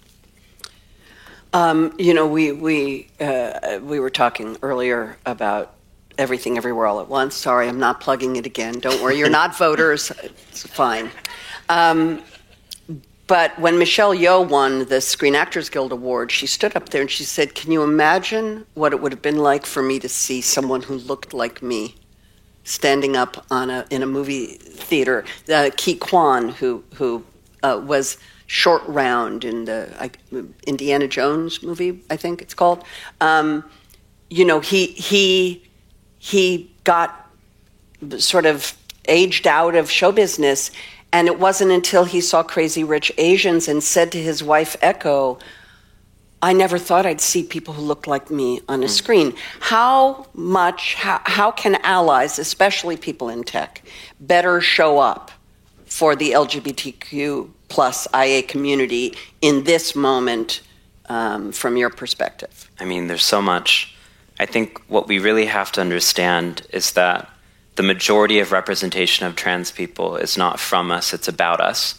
Um, 1.51 1.93
you 1.97 2.13
know, 2.13 2.27
we, 2.27 2.53
we, 2.53 3.09
uh, 3.19 3.79
we 3.81 3.99
were 3.99 4.09
talking 4.09 4.55
earlier 4.61 5.17
about 5.25 5.75
everything 6.17 6.57
everywhere 6.57 6.85
all 6.85 7.01
at 7.01 7.09
once. 7.09 7.35
Sorry, 7.35 7.67
I'm 7.67 7.79
not 7.79 7.99
plugging 7.99 8.35
it 8.35 8.45
again. 8.45 8.79
Don't 8.79 9.01
worry, 9.01 9.17
you're 9.17 9.29
not 9.29 9.57
voters. 9.57 10.11
It's 10.49 10.65
fine. 10.67 11.09
Um, 11.67 12.21
but 13.29 13.57
when 13.59 13.77
Michelle 13.77 14.15
Yeoh 14.15 14.49
won 14.49 14.85
the 14.85 14.99
Screen 14.99 15.35
Actors 15.35 15.69
Guild 15.69 15.91
Award, 15.91 16.31
she 16.31 16.47
stood 16.47 16.75
up 16.75 16.89
there 16.89 17.01
and 17.01 17.11
she 17.11 17.23
said, 17.23 17.53
Can 17.53 17.71
you 17.71 17.83
imagine 17.83 18.65
what 18.73 18.91
it 18.91 19.01
would 19.01 19.11
have 19.11 19.21
been 19.21 19.37
like 19.37 19.67
for 19.67 19.83
me 19.83 19.99
to 19.99 20.09
see 20.09 20.41
someone 20.41 20.81
who 20.81 20.95
looked 20.95 21.31
like 21.31 21.61
me 21.61 21.93
standing 22.63 23.15
up 23.15 23.45
on 23.51 23.69
a, 23.69 23.85
in 23.91 24.01
a 24.01 24.07
movie 24.07 24.47
theater? 24.47 25.25
Uh, 25.47 25.69
Ke 25.69 25.99
Quan, 25.99 26.49
who, 26.49 26.83
who 26.95 27.23
uh, 27.61 27.79
was 27.85 28.17
short 28.47 28.81
round 28.87 29.45
in 29.45 29.65
the 29.65 30.09
Indiana 30.65 31.07
Jones 31.07 31.61
movie, 31.61 32.01
I 32.09 32.17
think 32.17 32.41
it's 32.41 32.55
called. 32.55 32.83
Um, 33.21 33.63
you 34.31 34.43
know, 34.43 34.59
he, 34.59 34.87
he, 34.87 35.69
he 36.17 36.71
got 36.83 37.29
sort 38.17 38.47
of 38.47 38.75
aged 39.07 39.45
out 39.45 39.75
of 39.75 39.91
show 39.91 40.11
business 40.11 40.71
and 41.11 41.27
it 41.27 41.39
wasn't 41.39 41.71
until 41.71 42.05
he 42.05 42.21
saw 42.21 42.43
Crazy 42.43 42.83
Rich 42.83 43.11
Asians 43.17 43.67
and 43.67 43.83
said 43.83 44.11
to 44.11 44.21
his 44.21 44.43
wife, 44.43 44.75
Echo, 44.81 45.39
I 46.41 46.53
never 46.53 46.77
thought 46.77 47.05
I'd 47.05 47.19
see 47.19 47.43
people 47.43 47.73
who 47.73 47.81
looked 47.81 48.07
like 48.07 48.31
me 48.31 48.61
on 48.69 48.81
a 48.83 48.85
mm. 48.85 48.89
screen. 48.89 49.33
How 49.59 50.27
much, 50.33 50.95
how, 50.95 51.21
how 51.25 51.51
can 51.51 51.75
allies, 51.83 52.39
especially 52.39 52.95
people 52.95 53.29
in 53.29 53.43
tech, 53.43 53.83
better 54.19 54.61
show 54.61 54.99
up 54.99 55.31
for 55.85 56.15
the 56.15 56.31
LGBTQ 56.31 57.49
plus 57.67 58.07
IA 58.13 58.43
community 58.43 59.15
in 59.41 59.63
this 59.63 59.95
moment 59.95 60.61
um, 61.07 61.51
from 61.51 61.75
your 61.75 61.89
perspective? 61.89 62.69
I 62.79 62.85
mean, 62.85 63.07
there's 63.07 63.25
so 63.25 63.41
much. 63.41 63.95
I 64.39 64.45
think 64.45 64.79
what 64.87 65.07
we 65.07 65.19
really 65.19 65.47
have 65.47 65.71
to 65.73 65.81
understand 65.81 66.61
is 66.71 66.93
that 66.93 67.29
the 67.79 67.83
majority 67.83 68.39
of 68.39 68.51
representation 68.51 69.25
of 69.25 69.37
trans 69.37 69.71
people 69.71 70.17
is 70.17 70.37
not 70.37 70.59
from 70.59 70.91
us, 70.91 71.13
it's 71.13 71.29
about 71.29 71.61
us. 71.61 71.97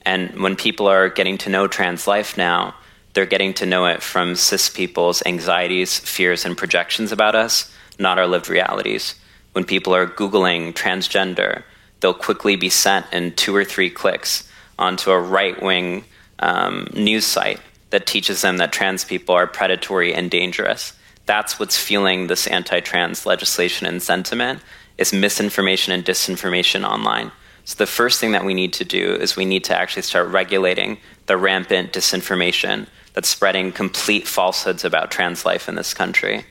And 0.00 0.40
when 0.40 0.56
people 0.56 0.86
are 0.86 1.10
getting 1.10 1.36
to 1.36 1.50
know 1.50 1.66
trans 1.66 2.06
life 2.06 2.38
now, 2.38 2.74
they're 3.12 3.26
getting 3.26 3.52
to 3.60 3.66
know 3.66 3.84
it 3.84 4.02
from 4.02 4.36
cis 4.36 4.70
people's 4.70 5.22
anxieties, 5.26 5.98
fears, 5.98 6.46
and 6.46 6.56
projections 6.56 7.12
about 7.12 7.34
us, 7.34 7.70
not 7.98 8.18
our 8.18 8.26
lived 8.26 8.48
realities. 8.48 9.16
When 9.52 9.64
people 9.64 9.94
are 9.94 10.06
Googling 10.06 10.72
transgender, 10.72 11.62
they'll 12.00 12.14
quickly 12.14 12.56
be 12.56 12.70
sent 12.70 13.04
in 13.12 13.32
two 13.32 13.54
or 13.54 13.66
three 13.66 13.90
clicks 13.90 14.50
onto 14.78 15.10
a 15.10 15.20
right 15.20 15.62
wing 15.62 16.06
um, 16.38 16.88
news 16.94 17.26
site 17.26 17.60
that 17.90 18.06
teaches 18.06 18.40
them 18.40 18.56
that 18.56 18.72
trans 18.72 19.04
people 19.04 19.34
are 19.34 19.46
predatory 19.46 20.14
and 20.14 20.30
dangerous. 20.30 20.94
That's 21.26 21.60
what's 21.60 21.76
fueling 21.76 22.28
this 22.28 22.46
anti 22.46 22.80
trans 22.80 23.26
legislation 23.26 23.86
and 23.86 24.02
sentiment 24.02 24.62
is 24.98 25.12
misinformation 25.12 25.92
and 25.92 26.04
disinformation 26.04 26.86
online. 26.86 27.30
So 27.64 27.76
the 27.76 27.86
first 27.86 28.20
thing 28.20 28.32
that 28.32 28.44
we 28.44 28.54
need 28.54 28.72
to 28.74 28.84
do 28.84 29.14
is 29.14 29.36
we 29.36 29.44
need 29.44 29.64
to 29.64 29.78
actually 29.78 30.02
start 30.02 30.28
regulating 30.28 30.98
the 31.26 31.36
rampant 31.36 31.92
disinformation 31.92 32.86
that's 33.12 33.28
spreading 33.28 33.72
complete 33.72 34.26
falsehoods 34.26 34.84
about 34.84 35.10
trans 35.10 35.44
life 35.44 35.68
in 35.68 35.74
this 35.74 35.94
country. 35.94 36.44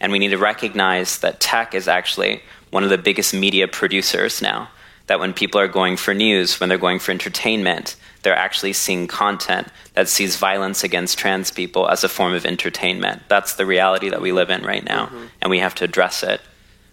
And 0.00 0.12
we 0.12 0.18
need 0.18 0.28
to 0.28 0.38
recognize 0.38 1.18
that 1.18 1.40
tech 1.40 1.74
is 1.74 1.88
actually 1.88 2.42
one 2.70 2.84
of 2.84 2.90
the 2.90 2.98
biggest 2.98 3.34
media 3.34 3.68
producers 3.68 4.40
now. 4.40 4.70
That 5.08 5.18
when 5.18 5.34
people 5.34 5.60
are 5.60 5.66
going 5.66 5.96
for 5.96 6.14
news, 6.14 6.60
when 6.60 6.68
they're 6.68 6.78
going 6.78 7.00
for 7.00 7.10
entertainment, 7.10 7.96
they're 8.22 8.36
actually 8.36 8.74
seeing 8.74 9.08
content 9.08 9.68
that 9.94 10.08
sees 10.08 10.36
violence 10.36 10.84
against 10.84 11.18
trans 11.18 11.50
people 11.50 11.88
as 11.88 12.04
a 12.04 12.08
form 12.08 12.32
of 12.32 12.46
entertainment. 12.46 13.22
That's 13.28 13.54
the 13.54 13.66
reality 13.66 14.08
that 14.10 14.20
we 14.20 14.30
live 14.30 14.50
in 14.50 14.62
right 14.62 14.84
now, 14.84 15.06
mm-hmm. 15.06 15.26
and 15.42 15.50
we 15.50 15.58
have 15.58 15.74
to 15.76 15.84
address 15.84 16.22
it. 16.22 16.40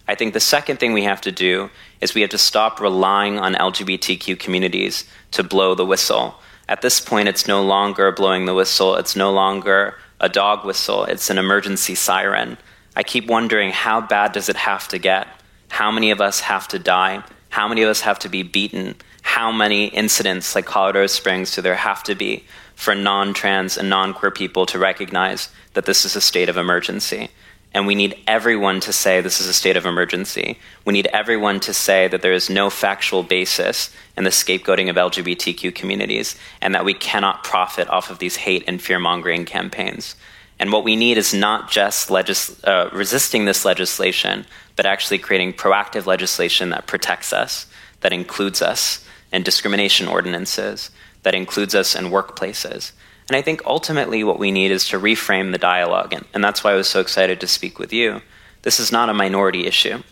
I 0.08 0.14
think 0.14 0.32
the 0.32 0.40
second 0.40 0.80
thing 0.80 0.94
we 0.94 1.04
have 1.04 1.20
to 1.20 1.30
do 1.30 1.68
is 2.00 2.14
we 2.14 2.22
have 2.22 2.30
to 2.30 2.38
stop 2.38 2.80
relying 2.80 3.38
on 3.38 3.54
LGBTQ 3.54 4.38
communities 4.38 5.04
to 5.32 5.42
blow 5.42 5.74
the 5.74 5.84
whistle. 5.84 6.34
At 6.66 6.80
this 6.80 6.98
point, 6.98 7.28
it's 7.28 7.46
no 7.46 7.62
longer 7.62 8.10
blowing 8.10 8.46
the 8.46 8.54
whistle, 8.54 8.96
it's 8.96 9.14
no 9.14 9.30
longer 9.30 9.98
a 10.18 10.30
dog 10.30 10.64
whistle, 10.64 11.04
it's 11.04 11.28
an 11.28 11.36
emergency 11.36 11.94
siren. 11.94 12.56
I 12.96 13.02
keep 13.02 13.26
wondering 13.26 13.70
how 13.70 14.00
bad 14.00 14.32
does 14.32 14.48
it 14.48 14.56
have 14.56 14.88
to 14.88 14.98
get? 14.98 15.28
How 15.68 15.90
many 15.90 16.10
of 16.10 16.22
us 16.22 16.40
have 16.40 16.66
to 16.68 16.78
die? 16.78 17.22
How 17.50 17.68
many 17.68 17.82
of 17.82 17.90
us 17.90 18.00
have 18.00 18.18
to 18.20 18.30
be 18.30 18.42
beaten? 18.42 18.96
How 19.22 19.52
many 19.52 19.88
incidents 19.88 20.54
like 20.54 20.64
Colorado 20.64 21.06
Springs 21.06 21.54
do 21.54 21.60
there 21.60 21.74
have 21.74 22.02
to 22.04 22.14
be 22.14 22.44
for 22.74 22.94
non 22.94 23.34
trans 23.34 23.76
and 23.76 23.90
non 23.90 24.14
queer 24.14 24.30
people 24.30 24.64
to 24.66 24.78
recognize 24.78 25.50
that 25.74 25.84
this 25.84 26.06
is 26.06 26.16
a 26.16 26.20
state 26.20 26.48
of 26.48 26.56
emergency? 26.56 27.28
And 27.74 27.86
we 27.86 27.94
need 27.94 28.18
everyone 28.26 28.80
to 28.80 28.92
say 28.92 29.20
this 29.20 29.40
is 29.40 29.46
a 29.46 29.52
state 29.52 29.76
of 29.76 29.84
emergency. 29.84 30.58
We 30.84 30.94
need 30.94 31.06
everyone 31.12 31.60
to 31.60 31.74
say 31.74 32.08
that 32.08 32.22
there 32.22 32.32
is 32.32 32.48
no 32.48 32.70
factual 32.70 33.22
basis 33.22 33.94
in 34.16 34.24
the 34.24 34.30
scapegoating 34.30 34.88
of 34.88 34.96
LGBTQ 34.96 35.74
communities 35.74 36.34
and 36.62 36.74
that 36.74 36.84
we 36.84 36.94
cannot 36.94 37.44
profit 37.44 37.88
off 37.88 38.10
of 38.10 38.18
these 38.18 38.36
hate 38.36 38.64
and 38.66 38.80
fear 38.80 38.98
mongering 38.98 39.44
campaigns. 39.44 40.16
And 40.58 40.72
what 40.72 40.82
we 40.82 40.96
need 40.96 41.18
is 41.18 41.32
not 41.32 41.70
just 41.70 42.10
legis- 42.10 42.62
uh, 42.64 42.90
resisting 42.92 43.44
this 43.44 43.64
legislation, 43.64 44.46
but 44.74 44.86
actually 44.86 45.18
creating 45.18 45.52
proactive 45.52 46.06
legislation 46.06 46.70
that 46.70 46.86
protects 46.86 47.32
us, 47.32 47.66
that 48.00 48.12
includes 48.12 48.60
us 48.62 49.04
in 49.32 49.42
discrimination 49.42 50.08
ordinances, 50.08 50.90
that 51.22 51.34
includes 51.34 51.74
us 51.74 51.94
in 51.94 52.06
workplaces. 52.06 52.92
And 53.28 53.36
I 53.36 53.42
think 53.42 53.62
ultimately 53.66 54.24
what 54.24 54.38
we 54.38 54.50
need 54.50 54.70
is 54.70 54.88
to 54.88 54.98
reframe 54.98 55.52
the 55.52 55.58
dialogue. 55.58 56.14
And, 56.14 56.24
and 56.32 56.42
that's 56.42 56.64
why 56.64 56.72
I 56.72 56.76
was 56.76 56.88
so 56.88 57.00
excited 57.00 57.40
to 57.40 57.46
speak 57.46 57.78
with 57.78 57.92
you. 57.92 58.22
This 58.62 58.80
is 58.80 58.90
not 58.90 59.10
a 59.10 59.14
minority 59.14 59.66
issue. 59.66 60.02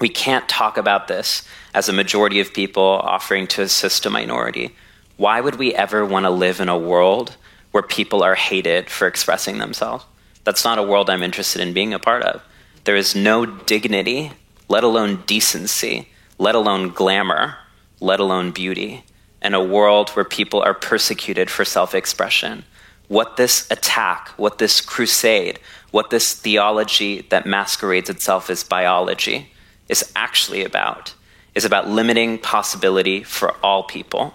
We 0.00 0.08
can't 0.08 0.48
talk 0.48 0.76
about 0.76 1.06
this 1.06 1.46
as 1.72 1.88
a 1.88 1.92
majority 1.92 2.40
of 2.40 2.52
people 2.52 2.82
offering 2.82 3.46
to 3.48 3.62
assist 3.62 4.04
a 4.04 4.10
minority. 4.10 4.74
Why 5.16 5.40
would 5.40 5.56
we 5.56 5.74
ever 5.74 6.04
want 6.04 6.24
to 6.24 6.30
live 6.30 6.60
in 6.60 6.68
a 6.68 6.76
world 6.76 7.36
where 7.70 7.82
people 7.82 8.24
are 8.24 8.34
hated 8.34 8.90
for 8.90 9.06
expressing 9.06 9.58
themselves? 9.58 10.04
That's 10.42 10.64
not 10.64 10.78
a 10.78 10.82
world 10.82 11.08
I'm 11.08 11.22
interested 11.22 11.62
in 11.62 11.72
being 11.72 11.94
a 11.94 12.00
part 12.00 12.24
of. 12.24 12.42
There 12.82 12.96
is 12.96 13.14
no 13.14 13.46
dignity, 13.46 14.32
let 14.68 14.82
alone 14.82 15.22
decency, 15.26 16.08
let 16.38 16.56
alone 16.56 16.90
glamour, 16.90 17.56
let 18.00 18.18
alone 18.18 18.50
beauty 18.50 19.04
in 19.44 19.54
a 19.54 19.62
world 19.62 20.10
where 20.10 20.24
people 20.24 20.62
are 20.62 20.74
persecuted 20.74 21.50
for 21.50 21.64
self 21.64 21.94
expression. 21.94 22.64
What 23.08 23.36
this 23.36 23.70
attack, 23.70 24.30
what 24.38 24.58
this 24.58 24.80
crusade, 24.80 25.60
what 25.90 26.10
this 26.10 26.32
theology 26.32 27.20
that 27.28 27.46
masquerades 27.46 28.08
itself 28.08 28.48
as 28.48 28.64
biology 28.64 29.50
is 29.88 30.10
actually 30.16 30.64
about 30.64 31.14
is 31.54 31.64
about 31.64 31.88
limiting 31.88 32.38
possibility 32.38 33.22
for 33.22 33.54
all 33.62 33.84
people. 33.84 34.34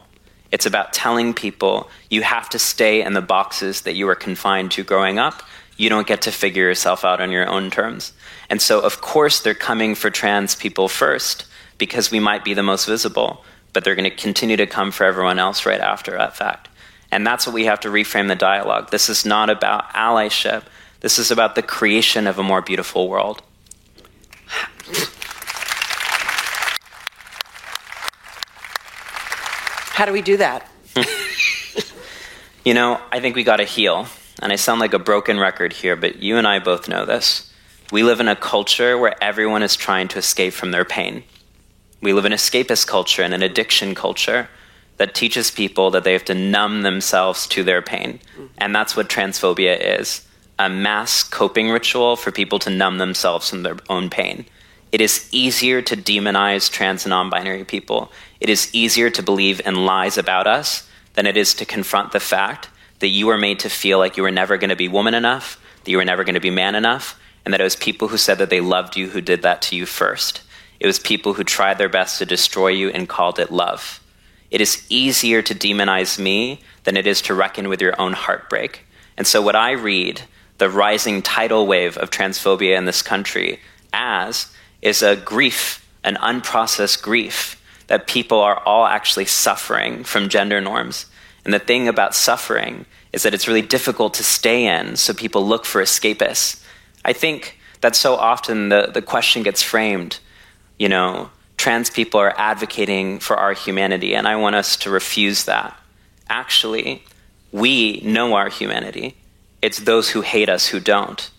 It's 0.51 0.65
about 0.65 0.93
telling 0.93 1.33
people 1.33 1.89
you 2.09 2.21
have 2.21 2.49
to 2.49 2.59
stay 2.59 3.01
in 3.01 3.13
the 3.13 3.21
boxes 3.21 3.81
that 3.81 3.95
you 3.95 4.05
were 4.05 4.15
confined 4.15 4.71
to 4.71 4.83
growing 4.83 5.19
up. 5.19 5.43
You 5.77 5.89
don't 5.89 6.07
get 6.07 6.21
to 6.23 6.31
figure 6.31 6.63
yourself 6.63 7.03
out 7.03 7.21
on 7.21 7.31
your 7.31 7.47
own 7.47 7.71
terms. 7.71 8.13
And 8.49 8.61
so, 8.61 8.79
of 8.79 9.01
course, 9.01 9.39
they're 9.39 9.53
coming 9.53 9.95
for 9.95 10.09
trans 10.09 10.55
people 10.55 10.87
first 10.87 11.45
because 11.77 12.11
we 12.11 12.19
might 12.19 12.43
be 12.43 12.53
the 12.53 12.63
most 12.63 12.85
visible 12.85 13.43
but 13.73 13.83
they're 13.83 13.95
going 13.95 14.09
to 14.09 14.15
continue 14.15 14.57
to 14.57 14.67
come 14.67 14.91
for 14.91 15.05
everyone 15.05 15.39
else 15.39 15.65
right 15.65 15.81
after 15.81 16.11
that 16.11 16.35
fact. 16.35 16.69
And 17.11 17.25
that's 17.25 17.47
what 17.47 17.53
we 17.53 17.65
have 17.65 17.79
to 17.81 17.89
reframe 17.89 18.27
the 18.27 18.35
dialogue. 18.35 18.91
This 18.91 19.09
is 19.09 19.25
not 19.25 19.49
about 19.49 19.89
allyship, 19.93 20.63
this 21.01 21.17
is 21.17 21.31
about 21.31 21.55
the 21.55 21.61
creation 21.61 22.27
of 22.27 22.37
a 22.37 22.43
more 22.43 22.61
beautiful 22.61 23.07
world. 23.07 23.41
How 29.91 30.05
do 30.05 30.13
we 30.13 30.21
do 30.21 30.37
that? 30.37 30.65
you 32.65 32.73
know, 32.73 33.01
I 33.11 33.19
think 33.19 33.35
we 33.35 33.43
got 33.43 33.57
to 33.57 33.65
heal. 33.65 34.07
And 34.41 34.53
I 34.53 34.55
sound 34.55 34.79
like 34.79 34.93
a 34.93 34.99
broken 34.99 35.39
record 35.39 35.73
here, 35.73 35.97
but 35.97 36.21
you 36.21 36.37
and 36.37 36.47
I 36.47 36.59
both 36.59 36.87
know 36.87 37.05
this. 37.05 37.51
We 37.91 38.03
live 38.03 38.21
in 38.21 38.29
a 38.29 38.35
culture 38.35 38.97
where 38.97 39.21
everyone 39.21 39.63
is 39.63 39.75
trying 39.75 40.07
to 40.09 40.19
escape 40.19 40.53
from 40.53 40.71
their 40.71 40.85
pain. 40.85 41.23
We 42.01 42.13
live 42.13 42.25
in 42.25 42.31
escapist 42.31 42.87
culture 42.87 43.23
and 43.23 43.33
an 43.33 43.43
addiction 43.43 43.95
culture 43.95 44.49
that 44.97 45.15
teaches 45.15 45.51
people 45.51 45.91
that 45.91 46.03
they 46.03 46.13
have 46.13 46.25
to 46.25 46.33
numb 46.33 46.81
themselves 46.81 47.47
to 47.47 47.63
their 47.63 47.81
pain. 47.81 48.19
Mm-hmm. 48.33 48.45
And 48.57 48.75
that's 48.75 48.95
what 48.95 49.09
transphobia 49.09 49.99
is 49.99 50.25
a 50.59 50.69
mass 50.69 51.23
coping 51.23 51.69
ritual 51.69 52.17
for 52.17 52.31
people 52.31 52.59
to 52.59 52.69
numb 52.69 52.97
themselves 52.97 53.49
from 53.49 53.63
their 53.63 53.77
own 53.89 54.09
pain. 54.09 54.45
It 54.91 55.01
is 55.01 55.27
easier 55.31 55.81
to 55.83 55.95
demonize 55.95 56.69
trans 56.69 57.05
and 57.05 57.11
non 57.11 57.29
binary 57.29 57.63
people. 57.63 58.11
It 58.41 58.49
is 58.49 58.69
easier 58.73 59.09
to 59.11 59.23
believe 59.23 59.61
in 59.65 59.85
lies 59.85 60.17
about 60.17 60.47
us 60.47 60.87
than 61.13 61.25
it 61.25 61.37
is 61.37 61.53
to 61.55 61.65
confront 61.65 62.11
the 62.11 62.19
fact 62.19 62.69
that 62.99 63.07
you 63.07 63.27
were 63.27 63.37
made 63.37 63.59
to 63.59 63.69
feel 63.69 63.99
like 63.99 64.17
you 64.17 64.23
were 64.23 64.31
never 64.31 64.57
going 64.57 64.69
to 64.69 64.75
be 64.75 64.87
woman 64.87 65.13
enough, 65.13 65.59
that 65.83 65.91
you 65.91 65.97
were 65.97 66.05
never 66.05 66.23
going 66.23 66.35
to 66.35 66.41
be 66.41 66.49
man 66.49 66.75
enough, 66.75 67.19
and 67.45 67.53
that 67.53 67.61
it 67.61 67.63
was 67.63 67.75
people 67.75 68.09
who 68.09 68.17
said 68.17 68.37
that 68.37 68.49
they 68.49 68.59
loved 68.59 68.97
you 68.97 69.09
who 69.09 69.21
did 69.21 69.41
that 69.43 69.61
to 69.61 69.75
you 69.75 69.85
first. 69.85 70.41
It 70.79 70.87
was 70.87 70.99
people 70.99 71.33
who 71.33 71.43
tried 71.43 71.77
their 71.77 71.89
best 71.89 72.19
to 72.19 72.25
destroy 72.25 72.69
you 72.69 72.89
and 72.89 73.09
called 73.09 73.39
it 73.39 73.51
love. 73.51 74.01
It 74.51 74.61
is 74.61 74.85
easier 74.89 75.41
to 75.41 75.53
demonize 75.53 76.17
me 76.17 76.61
than 76.83 76.97
it 76.97 77.05
is 77.05 77.21
to 77.23 77.33
reckon 77.33 77.69
with 77.69 77.81
your 77.81 77.99
own 77.99 78.13
heartbreak. 78.13 78.85
And 79.17 79.27
so, 79.27 79.41
what 79.41 79.55
I 79.55 79.71
read 79.71 80.21
the 80.57 80.69
rising 80.69 81.21
tidal 81.21 81.67
wave 81.67 81.97
of 81.97 82.09
transphobia 82.09 82.77
in 82.77 82.85
this 82.85 83.01
country 83.01 83.59
as 83.93 84.53
is 84.81 85.01
a 85.01 85.15
grief, 85.15 85.87
an 86.03 86.15
unprocessed 86.15 87.01
grief, 87.01 87.55
that 87.87 88.07
people 88.07 88.39
are 88.39 88.59
all 88.65 88.85
actually 88.85 89.25
suffering 89.25 90.03
from 90.03 90.29
gender 90.29 90.61
norms. 90.61 91.05
And 91.43 91.53
the 91.53 91.59
thing 91.59 91.87
about 91.87 92.13
suffering 92.13 92.85
is 93.11 93.23
that 93.23 93.33
it's 93.33 93.47
really 93.47 93.61
difficult 93.61 94.13
to 94.15 94.23
stay 94.23 94.65
in, 94.65 94.95
so 94.95 95.13
people 95.13 95.45
look 95.45 95.65
for 95.65 95.81
escapists. 95.81 96.63
I 97.03 97.13
think 97.13 97.57
that 97.81 97.95
so 97.95 98.15
often 98.15 98.69
the, 98.69 98.91
the 98.93 99.01
question 99.01 99.41
gets 99.41 99.63
framed 99.63 100.19
you 100.79 100.89
know, 100.89 101.29
trans 101.57 101.89
people 101.89 102.19
are 102.19 102.33
advocating 102.37 103.19
for 103.19 103.35
our 103.37 103.53
humanity, 103.53 104.15
and 104.15 104.27
I 104.27 104.37
want 104.37 104.55
us 104.55 104.77
to 104.77 104.89
refuse 104.89 105.43
that. 105.43 105.77
Actually, 106.29 107.03
we 107.51 108.01
know 108.01 108.33
our 108.33 108.49
humanity. 108.49 109.17
It's 109.61 109.79
those 109.79 110.09
who 110.09 110.21
hate 110.21 110.47
us 110.47 110.67
who 110.67 110.79
don't. 110.79 111.29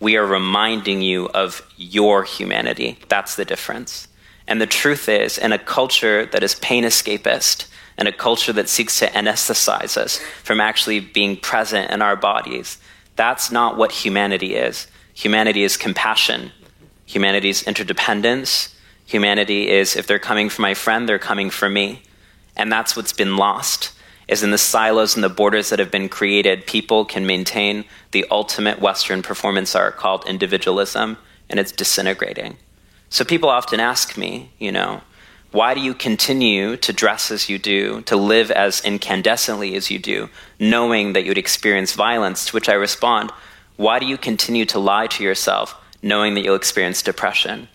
We 0.00 0.16
are 0.16 0.26
reminding 0.26 1.02
you 1.02 1.28
of 1.28 1.62
your 1.76 2.24
humanity. 2.24 2.98
That's 3.08 3.36
the 3.36 3.44
difference. 3.44 4.08
And 4.48 4.60
the 4.60 4.66
truth 4.66 5.08
is, 5.08 5.38
in 5.38 5.52
a 5.52 5.58
culture 5.58 6.26
that 6.26 6.42
is 6.42 6.56
pain 6.56 6.84
escapist, 6.84 7.66
in 7.98 8.06
a 8.06 8.12
culture 8.12 8.52
that 8.52 8.68
seeks 8.68 8.98
to 8.98 9.06
anesthetize 9.06 9.96
us 9.96 10.18
from 10.42 10.60
actually 10.60 11.00
being 11.00 11.36
present 11.36 11.90
in 11.90 12.02
our 12.02 12.16
bodies, 12.16 12.78
that's 13.16 13.50
not 13.50 13.76
what 13.76 13.92
humanity 13.92 14.54
is. 14.54 14.86
Humanity 15.14 15.64
is 15.64 15.76
compassion, 15.76 16.52
humanity 17.06 17.50
is 17.50 17.62
interdependence, 17.64 18.74
Humanity 19.08 19.70
is 19.70 19.96
if 19.96 20.06
they're 20.06 20.18
coming 20.18 20.50
for 20.50 20.60
my 20.60 20.74
friend, 20.74 21.08
they're 21.08 21.18
coming 21.18 21.48
for 21.48 21.66
me. 21.66 22.02
And 22.54 22.70
that's 22.70 22.94
what's 22.94 23.14
been 23.14 23.38
lost. 23.38 23.92
is 24.28 24.42
in 24.42 24.50
the 24.50 24.58
silos 24.58 25.14
and 25.14 25.24
the 25.24 25.30
borders 25.30 25.70
that 25.70 25.78
have 25.78 25.90
been 25.90 26.10
created, 26.10 26.66
people 26.66 27.06
can 27.06 27.24
maintain 27.24 27.86
the 28.10 28.26
ultimate 28.30 28.78
Western 28.80 29.22
performance 29.22 29.74
art 29.74 29.96
called 29.96 30.28
individualism, 30.28 31.16
and 31.48 31.58
it's 31.58 31.72
disintegrating. 31.72 32.58
So 33.08 33.24
people 33.24 33.48
often 33.48 33.80
ask 33.80 34.18
me, 34.18 34.50
you 34.58 34.70
know, 34.70 35.00
why 35.52 35.72
do 35.72 35.80
you 35.80 35.94
continue 35.94 36.76
to 36.76 36.92
dress 36.92 37.30
as 37.30 37.48
you 37.48 37.58
do, 37.58 38.02
to 38.02 38.16
live 38.16 38.50
as 38.50 38.82
incandescently 38.82 39.74
as 39.74 39.90
you 39.90 39.98
do, 39.98 40.28
knowing 40.60 41.14
that 41.14 41.24
you'd 41.24 41.38
experience 41.38 41.94
violence? 41.94 42.44
To 42.44 42.52
which 42.52 42.68
I 42.68 42.74
respond, 42.74 43.32
why 43.76 43.98
do 43.98 44.04
you 44.04 44.18
continue 44.18 44.66
to 44.66 44.78
lie 44.78 45.06
to 45.06 45.24
yourself, 45.24 45.74
knowing 46.02 46.34
that 46.34 46.44
you'll 46.44 46.54
experience 46.54 47.00
depression? 47.00 47.68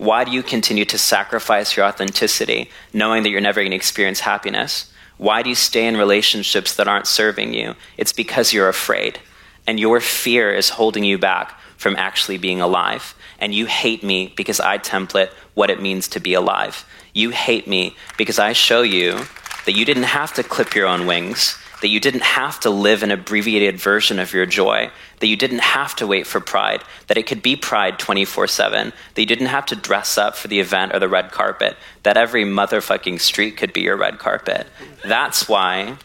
Why 0.00 0.24
do 0.24 0.30
you 0.30 0.42
continue 0.42 0.86
to 0.86 0.96
sacrifice 0.96 1.76
your 1.76 1.84
authenticity, 1.84 2.70
knowing 2.94 3.22
that 3.22 3.28
you're 3.28 3.42
never 3.42 3.60
going 3.60 3.72
to 3.72 3.76
experience 3.76 4.20
happiness? 4.20 4.90
Why 5.18 5.42
do 5.42 5.50
you 5.50 5.54
stay 5.54 5.86
in 5.86 5.98
relationships 5.98 6.74
that 6.76 6.88
aren't 6.88 7.06
serving 7.06 7.52
you? 7.52 7.74
It's 7.98 8.14
because 8.14 8.54
you're 8.54 8.70
afraid. 8.70 9.20
And 9.66 9.78
your 9.78 10.00
fear 10.00 10.54
is 10.54 10.70
holding 10.70 11.04
you 11.04 11.18
back 11.18 11.60
from 11.76 11.96
actually 11.96 12.38
being 12.38 12.62
alive. 12.62 13.14
And 13.38 13.54
you 13.54 13.66
hate 13.66 14.02
me 14.02 14.32
because 14.38 14.58
I 14.58 14.78
template 14.78 15.28
what 15.52 15.68
it 15.68 15.82
means 15.82 16.08
to 16.08 16.18
be 16.18 16.32
alive. 16.32 16.86
You 17.12 17.28
hate 17.28 17.68
me 17.68 17.94
because 18.16 18.38
I 18.38 18.54
show 18.54 18.80
you 18.80 19.26
that 19.66 19.76
you 19.76 19.84
didn't 19.84 20.04
have 20.04 20.32
to 20.32 20.42
clip 20.42 20.74
your 20.74 20.86
own 20.86 21.04
wings, 21.04 21.58
that 21.80 21.88
you 21.88 22.00
didn't 22.00 22.22
have 22.22 22.60
to 22.60 22.70
live 22.70 23.02
an 23.02 23.10
abbreviated 23.10 23.80
version 23.80 24.18
of 24.18 24.32
your 24.32 24.46
joy, 24.46 24.90
that 25.18 25.26
you 25.26 25.36
didn't 25.36 25.60
have 25.60 25.94
to 25.96 26.06
wait 26.06 26.26
for 26.26 26.40
pride, 26.40 26.82
that 27.06 27.16
it 27.16 27.26
could 27.26 27.42
be 27.42 27.56
pride 27.56 27.98
24 27.98 28.46
7, 28.46 28.92
that 29.14 29.20
you 29.20 29.26
didn't 29.26 29.46
have 29.46 29.66
to 29.66 29.76
dress 29.76 30.18
up 30.18 30.36
for 30.36 30.48
the 30.48 30.60
event 30.60 30.94
or 30.94 30.98
the 30.98 31.08
red 31.08 31.30
carpet, 31.30 31.76
that 32.02 32.16
every 32.16 32.44
motherfucking 32.44 33.20
street 33.20 33.56
could 33.56 33.72
be 33.72 33.82
your 33.82 33.96
red 33.96 34.18
carpet. 34.18 34.66
That's 35.04 35.48
why 35.48 35.96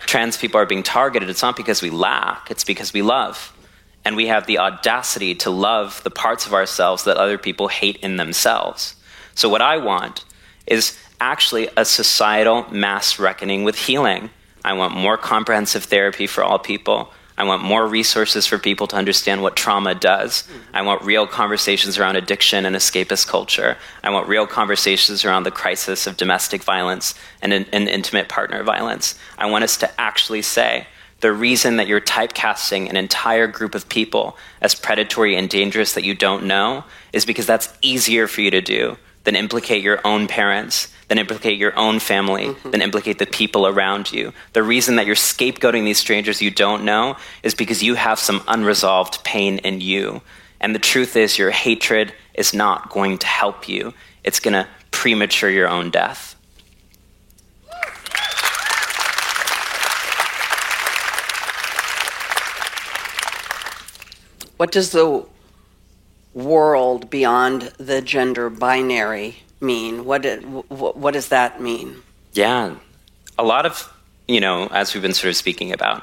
trans 0.00 0.36
people 0.36 0.60
are 0.60 0.66
being 0.66 0.82
targeted. 0.82 1.30
It's 1.30 1.42
not 1.42 1.56
because 1.56 1.82
we 1.82 1.90
lack, 1.90 2.50
it's 2.50 2.64
because 2.64 2.92
we 2.92 3.02
love. 3.02 3.56
And 4.04 4.16
we 4.16 4.26
have 4.26 4.46
the 4.46 4.58
audacity 4.58 5.36
to 5.36 5.50
love 5.50 6.02
the 6.02 6.10
parts 6.10 6.44
of 6.44 6.52
ourselves 6.52 7.04
that 7.04 7.16
other 7.16 7.38
people 7.38 7.68
hate 7.68 7.96
in 7.98 8.16
themselves. 8.16 8.96
So, 9.36 9.48
what 9.48 9.62
I 9.62 9.76
want 9.76 10.24
is 10.66 10.98
actually 11.20 11.68
a 11.76 11.84
societal 11.84 12.66
mass 12.70 13.20
reckoning 13.20 13.62
with 13.62 13.76
healing. 13.76 14.30
I 14.64 14.72
want 14.74 14.94
more 14.94 15.16
comprehensive 15.16 15.84
therapy 15.84 16.26
for 16.26 16.44
all 16.44 16.58
people. 16.58 17.12
I 17.36 17.44
want 17.44 17.62
more 17.62 17.86
resources 17.86 18.46
for 18.46 18.58
people 18.58 18.86
to 18.88 18.96
understand 18.96 19.42
what 19.42 19.56
trauma 19.56 19.94
does. 19.94 20.42
Mm-hmm. 20.42 20.76
I 20.76 20.82
want 20.82 21.02
real 21.02 21.26
conversations 21.26 21.98
around 21.98 22.16
addiction 22.16 22.66
and 22.66 22.76
escapist 22.76 23.26
culture. 23.26 23.76
I 24.04 24.10
want 24.10 24.28
real 24.28 24.46
conversations 24.46 25.24
around 25.24 25.44
the 25.44 25.50
crisis 25.50 26.06
of 26.06 26.16
domestic 26.16 26.62
violence 26.62 27.14
and, 27.40 27.52
and 27.52 27.88
intimate 27.88 28.28
partner 28.28 28.62
violence. 28.62 29.18
I 29.38 29.46
want 29.46 29.64
us 29.64 29.76
to 29.78 30.00
actually 30.00 30.42
say 30.42 30.86
the 31.20 31.32
reason 31.32 31.76
that 31.76 31.86
you're 31.86 32.00
typecasting 32.00 32.90
an 32.90 32.96
entire 32.96 33.46
group 33.46 33.74
of 33.74 33.88
people 33.88 34.36
as 34.60 34.74
predatory 34.74 35.36
and 35.36 35.48
dangerous 35.48 35.94
that 35.94 36.04
you 36.04 36.14
don't 36.14 36.44
know 36.44 36.84
is 37.12 37.24
because 37.24 37.46
that's 37.46 37.72
easier 37.80 38.26
for 38.26 38.40
you 38.40 38.50
to 38.50 38.60
do 38.60 38.98
than 39.24 39.36
implicate 39.36 39.82
your 39.82 40.00
own 40.04 40.26
parents, 40.26 40.88
than 41.12 41.18
implicate 41.18 41.58
your 41.58 41.78
own 41.78 41.98
family, 41.98 42.46
mm-hmm. 42.46 42.70
than 42.70 42.80
implicate 42.80 43.18
the 43.18 43.26
people 43.26 43.66
around 43.66 44.10
you. 44.10 44.32
The 44.54 44.62
reason 44.62 44.96
that 44.96 45.04
you're 45.04 45.14
scapegoating 45.14 45.84
these 45.84 45.98
strangers 45.98 46.40
you 46.40 46.50
don't 46.50 46.84
know 46.84 47.16
is 47.42 47.54
because 47.54 47.82
you 47.82 47.96
have 47.96 48.18
some 48.18 48.42
unresolved 48.48 49.22
pain 49.22 49.58
in 49.58 49.82
you. 49.82 50.22
And 50.58 50.74
the 50.74 50.78
truth 50.78 51.14
is, 51.14 51.36
your 51.36 51.50
hatred 51.50 52.14
is 52.32 52.54
not 52.54 52.88
going 52.88 53.18
to 53.18 53.26
help 53.26 53.68
you, 53.68 53.92
it's 54.24 54.40
going 54.40 54.54
to 54.54 54.66
premature 54.90 55.50
your 55.50 55.68
own 55.68 55.90
death. 55.90 56.34
What 64.56 64.72
does 64.72 64.92
the 64.92 65.26
world 66.32 67.10
beyond 67.10 67.70
the 67.76 68.00
gender 68.00 68.48
binary 68.48 69.42
mean? 69.62 70.04
What, 70.04 70.24
what 70.68 71.14
does 71.14 71.28
that 71.28 71.60
mean? 71.60 72.02
Yeah, 72.32 72.74
a 73.38 73.42
lot 73.42 73.66
of, 73.66 73.92
you 74.28 74.40
know, 74.40 74.68
as 74.68 74.94
we've 74.94 75.02
been 75.02 75.14
sort 75.14 75.30
of 75.30 75.36
speaking 75.36 75.72
about, 75.72 76.02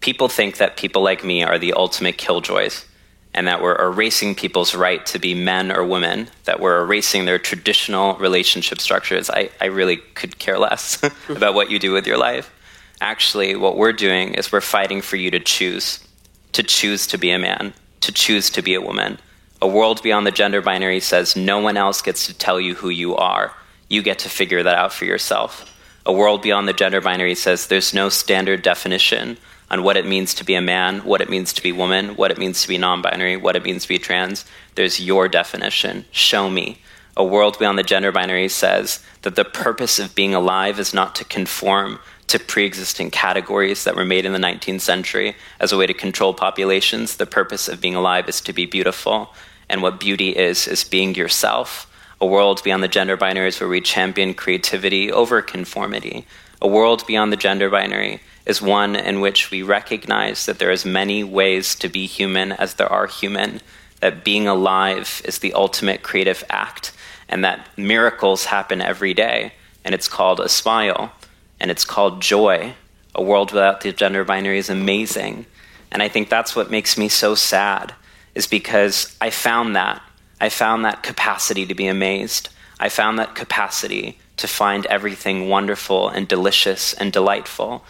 people 0.00 0.28
think 0.28 0.56
that 0.56 0.76
people 0.76 1.02
like 1.02 1.24
me 1.24 1.42
are 1.42 1.58
the 1.58 1.72
ultimate 1.74 2.18
killjoys 2.18 2.84
and 3.32 3.46
that 3.46 3.62
we're 3.62 3.80
erasing 3.80 4.34
people's 4.34 4.74
right 4.74 5.06
to 5.06 5.18
be 5.18 5.34
men 5.34 5.70
or 5.70 5.84
women, 5.84 6.28
that 6.44 6.58
we're 6.58 6.82
erasing 6.82 7.26
their 7.26 7.38
traditional 7.38 8.16
relationship 8.16 8.80
structures. 8.80 9.30
I, 9.30 9.50
I 9.60 9.66
really 9.66 9.98
could 9.98 10.38
care 10.38 10.58
less 10.58 11.00
about 11.28 11.54
what 11.54 11.70
you 11.70 11.78
do 11.78 11.92
with 11.92 12.06
your 12.06 12.18
life. 12.18 12.52
Actually, 13.00 13.54
what 13.56 13.76
we're 13.76 13.92
doing 13.92 14.34
is 14.34 14.50
we're 14.50 14.60
fighting 14.60 15.00
for 15.00 15.16
you 15.16 15.30
to 15.30 15.40
choose, 15.40 16.04
to 16.52 16.62
choose 16.62 17.06
to 17.06 17.18
be 17.18 17.30
a 17.30 17.38
man, 17.38 17.72
to 18.00 18.12
choose 18.12 18.50
to 18.50 18.62
be 18.62 18.74
a 18.74 18.80
woman 18.80 19.18
a 19.62 19.68
world 19.68 20.02
beyond 20.02 20.26
the 20.26 20.30
gender 20.30 20.62
binary 20.62 21.00
says 21.00 21.36
no 21.36 21.58
one 21.58 21.76
else 21.76 22.00
gets 22.00 22.26
to 22.26 22.34
tell 22.34 22.58
you 22.58 22.74
who 22.74 22.88
you 22.88 23.14
are. 23.16 23.52
You 23.88 24.02
get 24.02 24.20
to 24.20 24.30
figure 24.30 24.62
that 24.62 24.78
out 24.78 24.92
for 24.92 25.04
yourself. 25.04 25.70
A 26.06 26.12
world 26.12 26.40
beyond 26.40 26.66
the 26.66 26.72
gender 26.72 27.00
binary 27.00 27.34
says 27.34 27.66
there's 27.66 27.92
no 27.92 28.08
standard 28.08 28.62
definition 28.62 29.36
on 29.70 29.82
what 29.82 29.98
it 29.98 30.06
means 30.06 30.32
to 30.34 30.44
be 30.44 30.54
a 30.54 30.62
man, 30.62 31.00
what 31.00 31.20
it 31.20 31.28
means 31.28 31.52
to 31.52 31.62
be 31.62 31.72
woman, 31.72 32.16
what 32.16 32.30
it 32.30 32.38
means 32.38 32.62
to 32.62 32.68
be 32.68 32.78
non 32.78 33.02
binary, 33.02 33.36
what 33.36 33.54
it 33.54 33.62
means 33.62 33.82
to 33.82 33.88
be 33.88 33.98
trans. 33.98 34.46
There's 34.76 34.98
your 34.98 35.28
definition. 35.28 36.06
Show 36.10 36.48
me. 36.48 36.80
A 37.16 37.24
world 37.24 37.58
beyond 37.58 37.78
the 37.78 37.82
gender 37.82 38.10
binary 38.10 38.48
says 38.48 39.04
that 39.22 39.36
the 39.36 39.44
purpose 39.44 39.98
of 39.98 40.14
being 40.14 40.34
alive 40.34 40.80
is 40.80 40.94
not 40.94 41.14
to 41.16 41.24
conform 41.24 41.98
to 42.28 42.38
pre 42.38 42.64
existing 42.64 43.10
categories 43.10 43.84
that 43.84 43.94
were 43.94 44.06
made 44.06 44.24
in 44.24 44.32
the 44.32 44.38
19th 44.38 44.80
century 44.80 45.36
as 45.58 45.70
a 45.70 45.76
way 45.76 45.86
to 45.86 45.92
control 45.92 46.32
populations. 46.32 47.16
The 47.16 47.26
purpose 47.26 47.68
of 47.68 47.80
being 47.80 47.94
alive 47.94 48.26
is 48.28 48.40
to 48.42 48.54
be 48.54 48.64
beautiful 48.64 49.34
and 49.70 49.80
what 49.80 50.00
beauty 50.00 50.36
is, 50.36 50.66
is 50.66 50.84
being 50.84 51.14
yourself. 51.14 51.86
A 52.20 52.26
world 52.26 52.62
beyond 52.62 52.82
the 52.82 52.88
gender 52.88 53.16
binaries 53.16 53.60
where 53.60 53.70
we 53.70 53.80
champion 53.80 54.34
creativity 54.34 55.10
over 55.10 55.40
conformity. 55.40 56.26
A 56.60 56.68
world 56.68 57.06
beyond 57.06 57.32
the 57.32 57.36
gender 57.38 57.70
binary 57.70 58.20
is 58.44 58.60
one 58.60 58.96
in 58.96 59.20
which 59.20 59.50
we 59.50 59.62
recognize 59.62 60.44
that 60.44 60.58
there 60.58 60.70
are 60.70 60.88
many 60.88 61.24
ways 61.24 61.74
to 61.76 61.88
be 61.88 62.04
human 62.04 62.52
as 62.52 62.74
there 62.74 62.92
are 62.92 63.06
human, 63.06 63.60
that 64.00 64.24
being 64.24 64.48
alive 64.48 65.22
is 65.24 65.38
the 65.38 65.54
ultimate 65.54 66.02
creative 66.02 66.42
act, 66.50 66.92
and 67.28 67.44
that 67.44 67.68
miracles 67.78 68.46
happen 68.46 68.82
every 68.82 69.14
day, 69.14 69.52
and 69.84 69.94
it's 69.94 70.08
called 70.08 70.40
a 70.40 70.48
smile, 70.48 71.12
and 71.60 71.70
it's 71.70 71.84
called 71.84 72.20
joy. 72.20 72.74
A 73.14 73.22
world 73.22 73.52
without 73.52 73.82
the 73.82 73.92
gender 73.92 74.24
binary 74.24 74.58
is 74.58 74.68
amazing. 74.68 75.46
And 75.92 76.02
I 76.02 76.08
think 76.08 76.28
that's 76.28 76.56
what 76.56 76.70
makes 76.70 76.98
me 76.98 77.08
so 77.08 77.34
sad 77.34 77.94
is 78.34 78.46
because 78.46 79.16
I 79.20 79.30
found 79.30 79.76
that. 79.76 80.02
I 80.40 80.48
found 80.48 80.84
that 80.84 81.02
capacity 81.02 81.66
to 81.66 81.74
be 81.74 81.86
amazed. 81.86 82.48
I 82.78 82.88
found 82.88 83.18
that 83.18 83.34
capacity 83.34 84.18
to 84.38 84.48
find 84.48 84.86
everything 84.86 85.48
wonderful 85.48 86.08
and 86.08 86.26
delicious 86.26 86.94
and 86.94 87.12
delightful. 87.12 87.84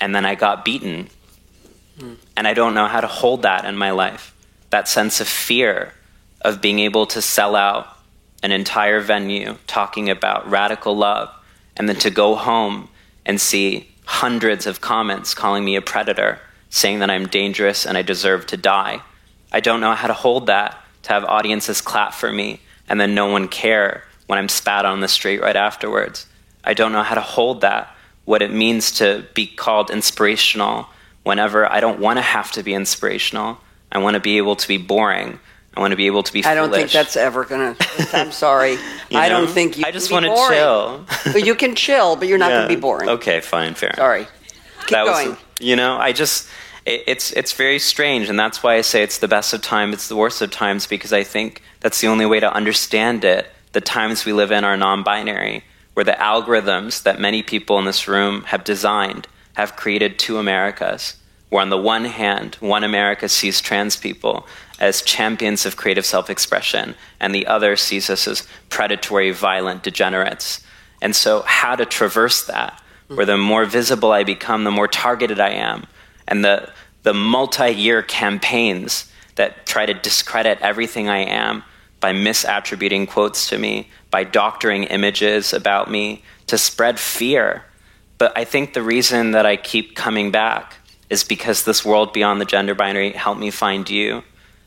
And 0.00 0.14
then 0.14 0.26
I 0.26 0.34
got 0.34 0.64
beaten. 0.64 1.08
Mm. 1.98 2.16
And 2.36 2.48
I 2.48 2.54
don't 2.54 2.74
know 2.74 2.86
how 2.86 3.00
to 3.00 3.06
hold 3.06 3.42
that 3.42 3.64
in 3.64 3.76
my 3.76 3.92
life. 3.92 4.34
That 4.70 4.88
sense 4.88 5.20
of 5.20 5.28
fear 5.28 5.94
of 6.40 6.60
being 6.60 6.80
able 6.80 7.06
to 7.06 7.22
sell 7.22 7.54
out 7.54 7.86
an 8.42 8.50
entire 8.50 9.00
venue 9.00 9.58
talking 9.66 10.08
about 10.08 10.50
radical 10.50 10.96
love 10.96 11.30
and 11.76 11.88
then 11.88 11.96
to 11.96 12.10
go 12.10 12.34
home 12.34 12.88
and 13.24 13.40
see 13.40 13.88
hundreds 14.06 14.66
of 14.66 14.80
comments 14.80 15.34
calling 15.34 15.64
me 15.64 15.76
a 15.76 15.82
predator, 15.82 16.40
saying 16.70 16.98
that 16.98 17.10
I'm 17.10 17.28
dangerous 17.28 17.86
and 17.86 17.96
I 17.96 18.02
deserve 18.02 18.46
to 18.46 18.56
die 18.56 19.02
I 19.52 19.60
don't 19.60 19.80
know 19.80 19.94
how 19.94 20.08
to 20.08 20.14
hold 20.14 20.46
that, 20.46 20.76
to 21.02 21.12
have 21.12 21.24
audiences 21.24 21.80
clap 21.80 22.14
for 22.14 22.32
me 22.32 22.60
and 22.90 23.00
then 23.00 23.14
no 23.14 23.26
one 23.26 23.48
care 23.48 24.04
when 24.26 24.38
I'm 24.38 24.48
spat 24.48 24.84
on 24.84 25.00
the 25.00 25.08
street 25.08 25.40
right 25.40 25.56
afterwards. 25.56 26.26
I 26.64 26.74
don't 26.74 26.92
know 26.92 27.02
how 27.02 27.14
to 27.14 27.20
hold 27.20 27.62
that, 27.62 27.94
what 28.24 28.42
it 28.42 28.52
means 28.52 28.90
to 28.98 29.24
be 29.32 29.46
called 29.46 29.90
inspirational 29.90 30.86
whenever 31.22 31.70
I 31.70 31.80
don't 31.80 32.00
want 32.00 32.18
to 32.18 32.22
have 32.22 32.50
to 32.52 32.62
be 32.62 32.74
inspirational. 32.74 33.58
I 33.90 33.98
want 33.98 34.14
to 34.14 34.20
be 34.20 34.36
able 34.36 34.56
to 34.56 34.68
be 34.68 34.76
boring. 34.76 35.38
I 35.76 35.80
want 35.80 35.92
to 35.92 35.96
be 35.96 36.06
able 36.06 36.24
to 36.24 36.32
be. 36.32 36.44
I 36.44 36.54
don't 36.56 36.72
think 36.72 36.90
that's 36.90 37.16
ever 37.16 37.44
gonna. 37.44 37.76
I'm 38.12 38.32
sorry. 38.32 38.76
I 39.14 39.28
don't 39.28 39.48
think 39.48 39.78
you. 39.78 39.84
I 39.86 39.92
just 39.92 40.10
want 40.10 40.26
to 40.26 40.34
chill. 40.48 41.06
but 41.32 41.46
you 41.46 41.54
can 41.54 41.76
chill, 41.76 42.16
but 42.16 42.26
you're 42.26 42.38
not 42.38 42.50
yeah. 42.50 42.58
going 42.58 42.68
to 42.68 42.74
be 42.74 42.80
boring. 42.80 43.08
Okay, 43.08 43.40
fine, 43.40 43.74
fair. 43.74 43.94
Sorry. 43.94 44.26
Keep 44.80 44.88
that 44.90 45.04
going. 45.04 45.30
Was, 45.30 45.38
you 45.60 45.76
know, 45.76 45.96
I 45.96 46.12
just 46.12 46.48
it's 47.06 47.32
it's 47.32 47.52
very 47.52 47.78
strange, 47.78 48.28
and 48.28 48.38
that's 48.38 48.62
why 48.62 48.76
I 48.76 48.80
say 48.80 49.02
it's 49.02 49.18
the 49.18 49.28
best 49.28 49.52
of 49.52 49.62
times, 49.62 49.94
it's 49.94 50.08
the 50.08 50.16
worst 50.16 50.42
of 50.42 50.50
times, 50.50 50.86
because 50.86 51.12
I 51.12 51.22
think 51.22 51.62
that's 51.80 52.00
the 52.00 52.08
only 52.08 52.26
way 52.26 52.40
to 52.40 52.52
understand 52.52 53.24
it. 53.24 53.50
The 53.72 53.80
times 53.80 54.24
we 54.24 54.32
live 54.32 54.50
in 54.50 54.64
are 54.64 54.76
non-binary, 54.76 55.64
where 55.94 56.04
the 56.04 56.12
algorithms 56.12 57.02
that 57.02 57.20
many 57.20 57.42
people 57.42 57.78
in 57.78 57.84
this 57.84 58.08
room 58.08 58.42
have 58.44 58.64
designed 58.64 59.28
have 59.54 59.76
created 59.76 60.18
two 60.18 60.38
Americas. 60.38 61.16
Where 61.48 61.62
on 61.62 61.70
the 61.70 61.76
one 61.76 62.04
hand, 62.04 62.54
one 62.60 62.84
America 62.84 63.28
sees 63.28 63.60
trans 63.60 63.96
people 63.96 64.46
as 64.78 65.02
champions 65.02 65.66
of 65.66 65.76
creative 65.76 66.06
self-expression, 66.06 66.94
and 67.18 67.34
the 67.34 67.46
other 67.46 67.76
sees 67.76 68.08
us 68.08 68.28
as 68.28 68.46
predatory, 68.68 69.30
violent 69.32 69.82
degenerates. 69.82 70.64
And 71.02 71.16
so, 71.16 71.42
how 71.42 71.76
to 71.76 71.84
traverse 71.84 72.44
that? 72.44 72.80
where 73.14 73.26
the 73.26 73.36
more 73.36 73.64
visible 73.64 74.12
I 74.12 74.22
become, 74.24 74.64
the 74.64 74.70
more 74.70 74.86
targeted 74.86 75.40
I 75.40 75.50
am. 75.50 75.86
And 76.30 76.44
the, 76.44 76.70
the 77.02 77.12
multi 77.12 77.70
year 77.70 78.02
campaigns 78.02 79.10
that 79.34 79.66
try 79.66 79.84
to 79.84 79.94
discredit 79.94 80.58
everything 80.60 81.08
I 81.08 81.18
am 81.18 81.64
by 82.00 82.12
misattributing 82.12 83.08
quotes 83.08 83.48
to 83.50 83.58
me, 83.58 83.88
by 84.10 84.24
doctoring 84.24 84.84
images 84.84 85.52
about 85.52 85.90
me, 85.90 86.22
to 86.46 86.56
spread 86.56 86.98
fear. 86.98 87.64
But 88.18 88.36
I 88.36 88.44
think 88.44 88.72
the 88.72 88.82
reason 88.82 89.32
that 89.32 89.46
I 89.46 89.56
keep 89.56 89.94
coming 89.94 90.30
back 90.30 90.74
is 91.10 91.24
because 91.24 91.64
this 91.64 91.84
world 91.84 92.12
beyond 92.12 92.40
the 92.40 92.44
gender 92.44 92.74
binary 92.74 93.12
helped 93.12 93.40
me 93.40 93.50
find 93.50 93.88
you, 93.90 94.22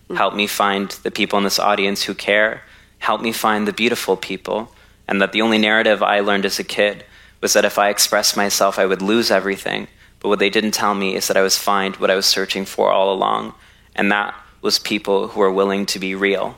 hmm. 0.07 0.15
helped 0.15 0.35
me 0.35 0.47
find 0.47 0.89
the 1.03 1.11
people 1.11 1.37
in 1.37 1.43
this 1.43 1.59
audience 1.59 2.03
who 2.03 2.13
care, 2.13 2.61
helped 2.99 3.23
me 3.23 3.31
find 3.31 3.67
the 3.67 3.73
beautiful 3.73 4.15
people, 4.15 4.73
and 5.07 5.21
that 5.21 5.31
the 5.31 5.41
only 5.41 5.57
narrative 5.57 6.03
I 6.03 6.19
learned 6.19 6.45
as 6.45 6.59
a 6.59 6.63
kid 6.63 7.05
was 7.41 7.53
that 7.53 7.65
if 7.65 7.77
I 7.77 7.89
expressed 7.89 8.37
myself, 8.37 8.79
I 8.79 8.85
would 8.85 9.01
lose 9.01 9.31
everything. 9.31 9.87
But 10.23 10.29
what 10.29 10.39
they 10.39 10.49
didn't 10.49 10.71
tell 10.71 10.95
me 10.95 11.15
is 11.15 11.27
that 11.27 11.35
I 11.35 11.41
was 11.41 11.57
find 11.57 11.97
what 11.97 12.09
I 12.09 12.15
was 12.15 12.25
searching 12.25 12.63
for 12.63 12.89
all 12.91 13.13
along, 13.13 13.53
and 13.93 14.09
that 14.11 14.33
was 14.61 14.79
people 14.79 15.27
who 15.27 15.41
are 15.41 15.51
willing 15.51 15.85
to 15.87 15.99
be 15.99 16.15
real. 16.15 16.57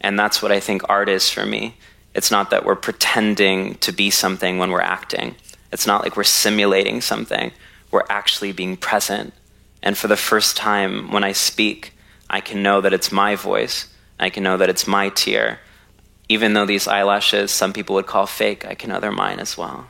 And 0.00 0.16
that's 0.16 0.40
what 0.40 0.52
I 0.52 0.60
think 0.60 0.88
art 0.88 1.08
is 1.08 1.28
for 1.28 1.44
me. 1.44 1.76
It's 2.14 2.30
not 2.30 2.50
that 2.50 2.64
we're 2.64 2.76
pretending 2.76 3.74
to 3.76 3.90
be 3.90 4.10
something 4.10 4.58
when 4.58 4.70
we're 4.70 4.80
acting. 4.80 5.34
It's 5.72 5.86
not 5.86 6.02
like 6.02 6.16
we're 6.16 6.22
simulating 6.22 7.00
something. 7.00 7.50
We're 7.90 8.06
actually 8.08 8.52
being 8.52 8.76
present. 8.76 9.34
And 9.82 9.98
for 9.98 10.06
the 10.06 10.16
first 10.16 10.56
time, 10.56 11.10
when 11.10 11.24
I 11.24 11.32
speak, 11.32 11.94
I 12.30 12.40
can 12.40 12.62
know 12.62 12.80
that 12.80 12.92
it's 12.92 13.10
my 13.10 13.34
voice. 13.34 13.88
I 14.20 14.30
can 14.30 14.44
know 14.44 14.56
that 14.58 14.70
it's 14.70 14.86
my 14.86 15.08
tear. 15.08 15.58
Even 16.28 16.54
though 16.54 16.66
these 16.66 16.86
eyelashes, 16.86 17.50
some 17.50 17.72
people 17.72 17.96
would 17.96 18.06
call 18.06 18.26
fake, 18.26 18.64
I 18.64 18.76
can 18.76 18.90
know 18.90 19.00
they're 19.00 19.10
mine 19.10 19.40
as 19.40 19.58
well. 19.58 19.88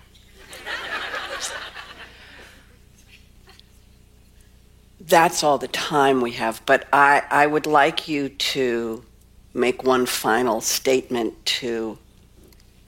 That's 5.04 5.42
all 5.42 5.58
the 5.58 5.68
time 5.68 6.20
we 6.20 6.32
have, 6.32 6.62
but 6.64 6.86
I, 6.92 7.22
I 7.28 7.46
would 7.46 7.66
like 7.66 8.06
you 8.06 8.28
to 8.28 9.04
make 9.52 9.82
one 9.82 10.06
final 10.06 10.60
statement 10.60 11.44
to 11.44 11.98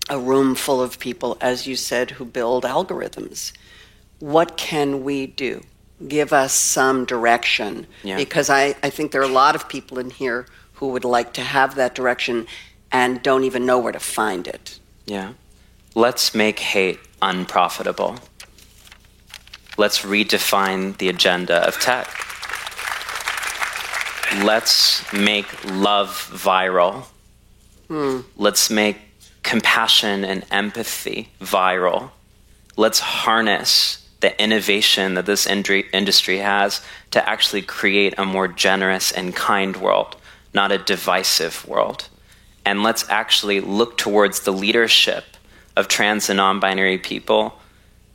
a 0.08 0.18
room 0.18 0.54
full 0.54 0.80
of 0.80 0.98
people, 0.98 1.36
as 1.40 1.66
you 1.66 1.76
said, 1.76 2.12
who 2.12 2.24
build 2.24 2.64
algorithms. 2.64 3.52
What 4.20 4.56
can 4.56 5.02
we 5.02 5.26
do? 5.26 5.62
Give 6.06 6.32
us 6.32 6.52
some 6.52 7.04
direction. 7.04 7.86
Yeah. 8.02 8.16
Because 8.16 8.48
I, 8.48 8.76
I 8.82 8.90
think 8.90 9.12
there 9.12 9.20
are 9.20 9.24
a 9.24 9.28
lot 9.28 9.54
of 9.54 9.68
people 9.68 9.98
in 9.98 10.10
here 10.10 10.46
who 10.74 10.88
would 10.88 11.04
like 11.04 11.32
to 11.34 11.40
have 11.40 11.74
that 11.74 11.94
direction 11.94 12.46
and 12.92 13.22
don't 13.22 13.44
even 13.44 13.66
know 13.66 13.78
where 13.78 13.92
to 13.92 14.00
find 14.00 14.46
it. 14.46 14.78
Yeah. 15.06 15.32
Let's 15.94 16.34
make 16.34 16.58
hate 16.58 17.00
unprofitable. 17.22 18.18
Let's 19.76 20.02
redefine 20.02 20.96
the 20.98 21.08
agenda 21.08 21.66
of 21.66 21.80
tech. 21.80 22.06
Let's 24.44 25.12
make 25.12 25.46
love 25.64 26.08
viral. 26.32 27.04
Hmm. 27.88 28.20
Let's 28.36 28.70
make 28.70 28.98
compassion 29.42 30.24
and 30.24 30.44
empathy 30.50 31.28
viral. 31.40 32.10
Let's 32.76 32.98
harness 32.98 34.04
the 34.20 34.42
innovation 34.42 35.14
that 35.14 35.26
this 35.26 35.46
industry 35.46 36.38
has 36.38 36.80
to 37.10 37.28
actually 37.28 37.62
create 37.62 38.14
a 38.16 38.24
more 38.24 38.48
generous 38.48 39.12
and 39.12 39.36
kind 39.36 39.76
world, 39.76 40.16
not 40.54 40.72
a 40.72 40.78
divisive 40.78 41.66
world. 41.68 42.08
And 42.64 42.82
let's 42.82 43.08
actually 43.10 43.60
look 43.60 43.98
towards 43.98 44.40
the 44.40 44.52
leadership 44.52 45.24
of 45.76 45.88
trans 45.88 46.30
and 46.30 46.38
non 46.38 46.58
binary 46.58 46.98
people 46.98 47.60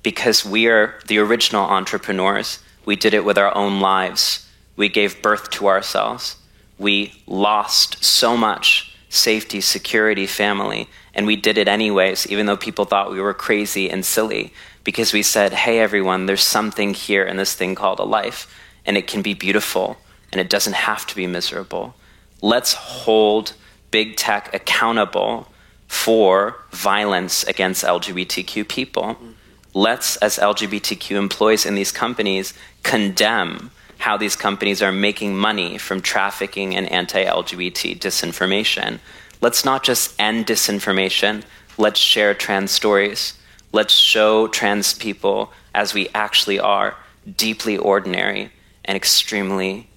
because 0.03 0.45
we 0.45 0.67
are 0.67 0.99
the 1.07 1.19
original 1.19 1.63
entrepreneurs. 1.63 2.59
We 2.85 2.95
did 2.95 3.13
it 3.13 3.25
with 3.25 3.38
our 3.38 3.55
own 3.55 3.79
lives. 3.79 4.47
We 4.75 4.89
gave 4.89 5.21
birth 5.21 5.49
to 5.51 5.67
ourselves. 5.67 6.38
We 6.77 7.21
lost 7.27 8.03
so 8.03 8.38
much 8.38 8.97
safety, 9.09 9.59
security, 9.59 10.27
family, 10.27 10.88
and 11.13 11.25
we 11.25 11.35
did 11.35 11.57
it 11.57 11.67
anyways, 11.67 12.27
even 12.27 12.45
though 12.45 12.55
people 12.55 12.85
thought 12.85 13.12
we 13.12 13.19
were 13.19 13.33
crazy 13.33 13.89
and 13.89 14.05
silly, 14.05 14.53
because 14.83 15.12
we 15.12 15.23
said, 15.23 15.51
hey, 15.51 15.79
everyone, 15.79 16.27
there's 16.27 16.43
something 16.43 16.93
here 16.93 17.25
in 17.25 17.35
this 17.35 17.53
thing 17.53 17.75
called 17.75 17.99
a 17.99 18.03
life, 18.03 18.47
and 18.85 18.97
it 18.97 19.07
can 19.07 19.21
be 19.21 19.33
beautiful, 19.33 19.97
and 20.31 20.39
it 20.39 20.49
doesn't 20.49 20.73
have 20.73 21.05
to 21.07 21.15
be 21.15 21.27
miserable. 21.27 21.95
Let's 22.41 22.73
hold 22.73 23.53
big 23.91 24.15
tech 24.15 24.53
accountable 24.53 25.47
for 25.88 26.55
violence 26.71 27.43
against 27.43 27.83
LGBTQ 27.83 28.67
people. 28.67 29.15
Mm. 29.15 29.33
Let's, 29.73 30.17
as 30.17 30.38
LGBTQ 30.38 31.15
employees 31.15 31.65
in 31.65 31.75
these 31.75 31.91
companies, 31.91 32.53
condemn 32.84 33.71
how 33.99 34.17
these 34.17 34.36
companies 34.36 34.82
are 34.82 34.91
making 34.91 35.38
money 35.38 35.77
from 35.77 36.01
trafficking 36.01 36.75
and 36.75 36.89
anti 36.91 37.23
LGBT 37.23 37.99
disinformation. 37.99 38.99
Let's 39.41 39.63
not 39.63 39.84
just 39.84 40.19
end 40.19 40.47
disinformation, 40.47 41.43
let's 41.77 41.99
share 41.99 42.34
trans 42.34 42.71
stories. 42.71 43.34
Let's 43.71 43.93
show 43.93 44.47
trans 44.47 44.95
people 44.95 45.53
as 45.75 45.93
we 45.93 46.10
actually 46.15 46.60
are 46.60 46.97
deeply 47.38 47.77
ordinary 47.77 48.51
and 48.84 48.95
extremely 48.95 49.88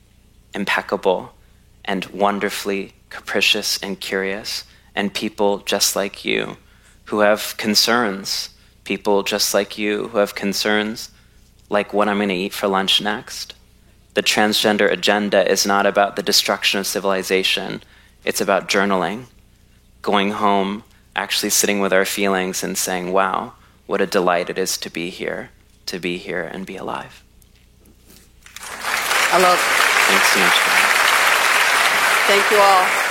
impeccable 0.55 1.33
and 1.85 2.05
wonderfully 2.07 2.93
capricious 3.09 3.79
and 3.83 3.99
curious, 3.99 4.65
and 4.95 5.15
people 5.15 5.59
just 5.59 5.97
like 5.97 6.25
you 6.25 6.57
who 7.07 7.21
have 7.21 7.57
concerns, 7.57 8.51
people 8.85 9.23
just 9.23 9.55
like 9.55 9.79
you 9.79 10.09
who 10.09 10.18
have 10.18 10.35
concerns 10.35 11.11
like 11.68 11.92
what 11.92 12.09
I'm 12.09 12.18
going 12.18 12.29
to 12.29 12.35
eat 12.35 12.53
for 12.53 12.68
lunch 12.68 13.01
next. 13.01 13.55
The 14.14 14.23
transgender 14.23 14.90
agenda 14.90 15.51
is 15.51 15.66
not 15.66 15.87
about 15.87 16.16
the 16.16 16.23
destruction 16.23 16.81
of 16.81 16.87
civilization, 16.87 17.83
it's 18.25 18.40
about 18.40 18.68
journaling, 18.68 19.25
going 20.03 20.33
home, 20.33 20.85
actually 21.16 21.51
sitting 21.51 21.81
with 21.81 21.92
our 21.92 22.05
feelings 22.05 22.62
and 22.62 22.77
saying, 22.77 23.12
wow, 23.12 23.55
what 23.87 24.01
a 24.01 24.07
delight 24.07 24.51
it 24.51 24.59
is 24.59 24.77
to 24.79 24.90
be 24.90 25.11
here, 25.11 25.51
to 25.87 25.99
be 25.99 26.18
here 26.18 26.42
and 26.42 26.66
be 26.66 26.77
alive. 26.77 27.23
I 29.35 29.40
love 29.40 29.83
Thanks 30.12 30.29
so 30.29 30.40
much. 30.40 30.59
Thank 32.27 32.51
you 32.51 32.59
all. 32.59 33.02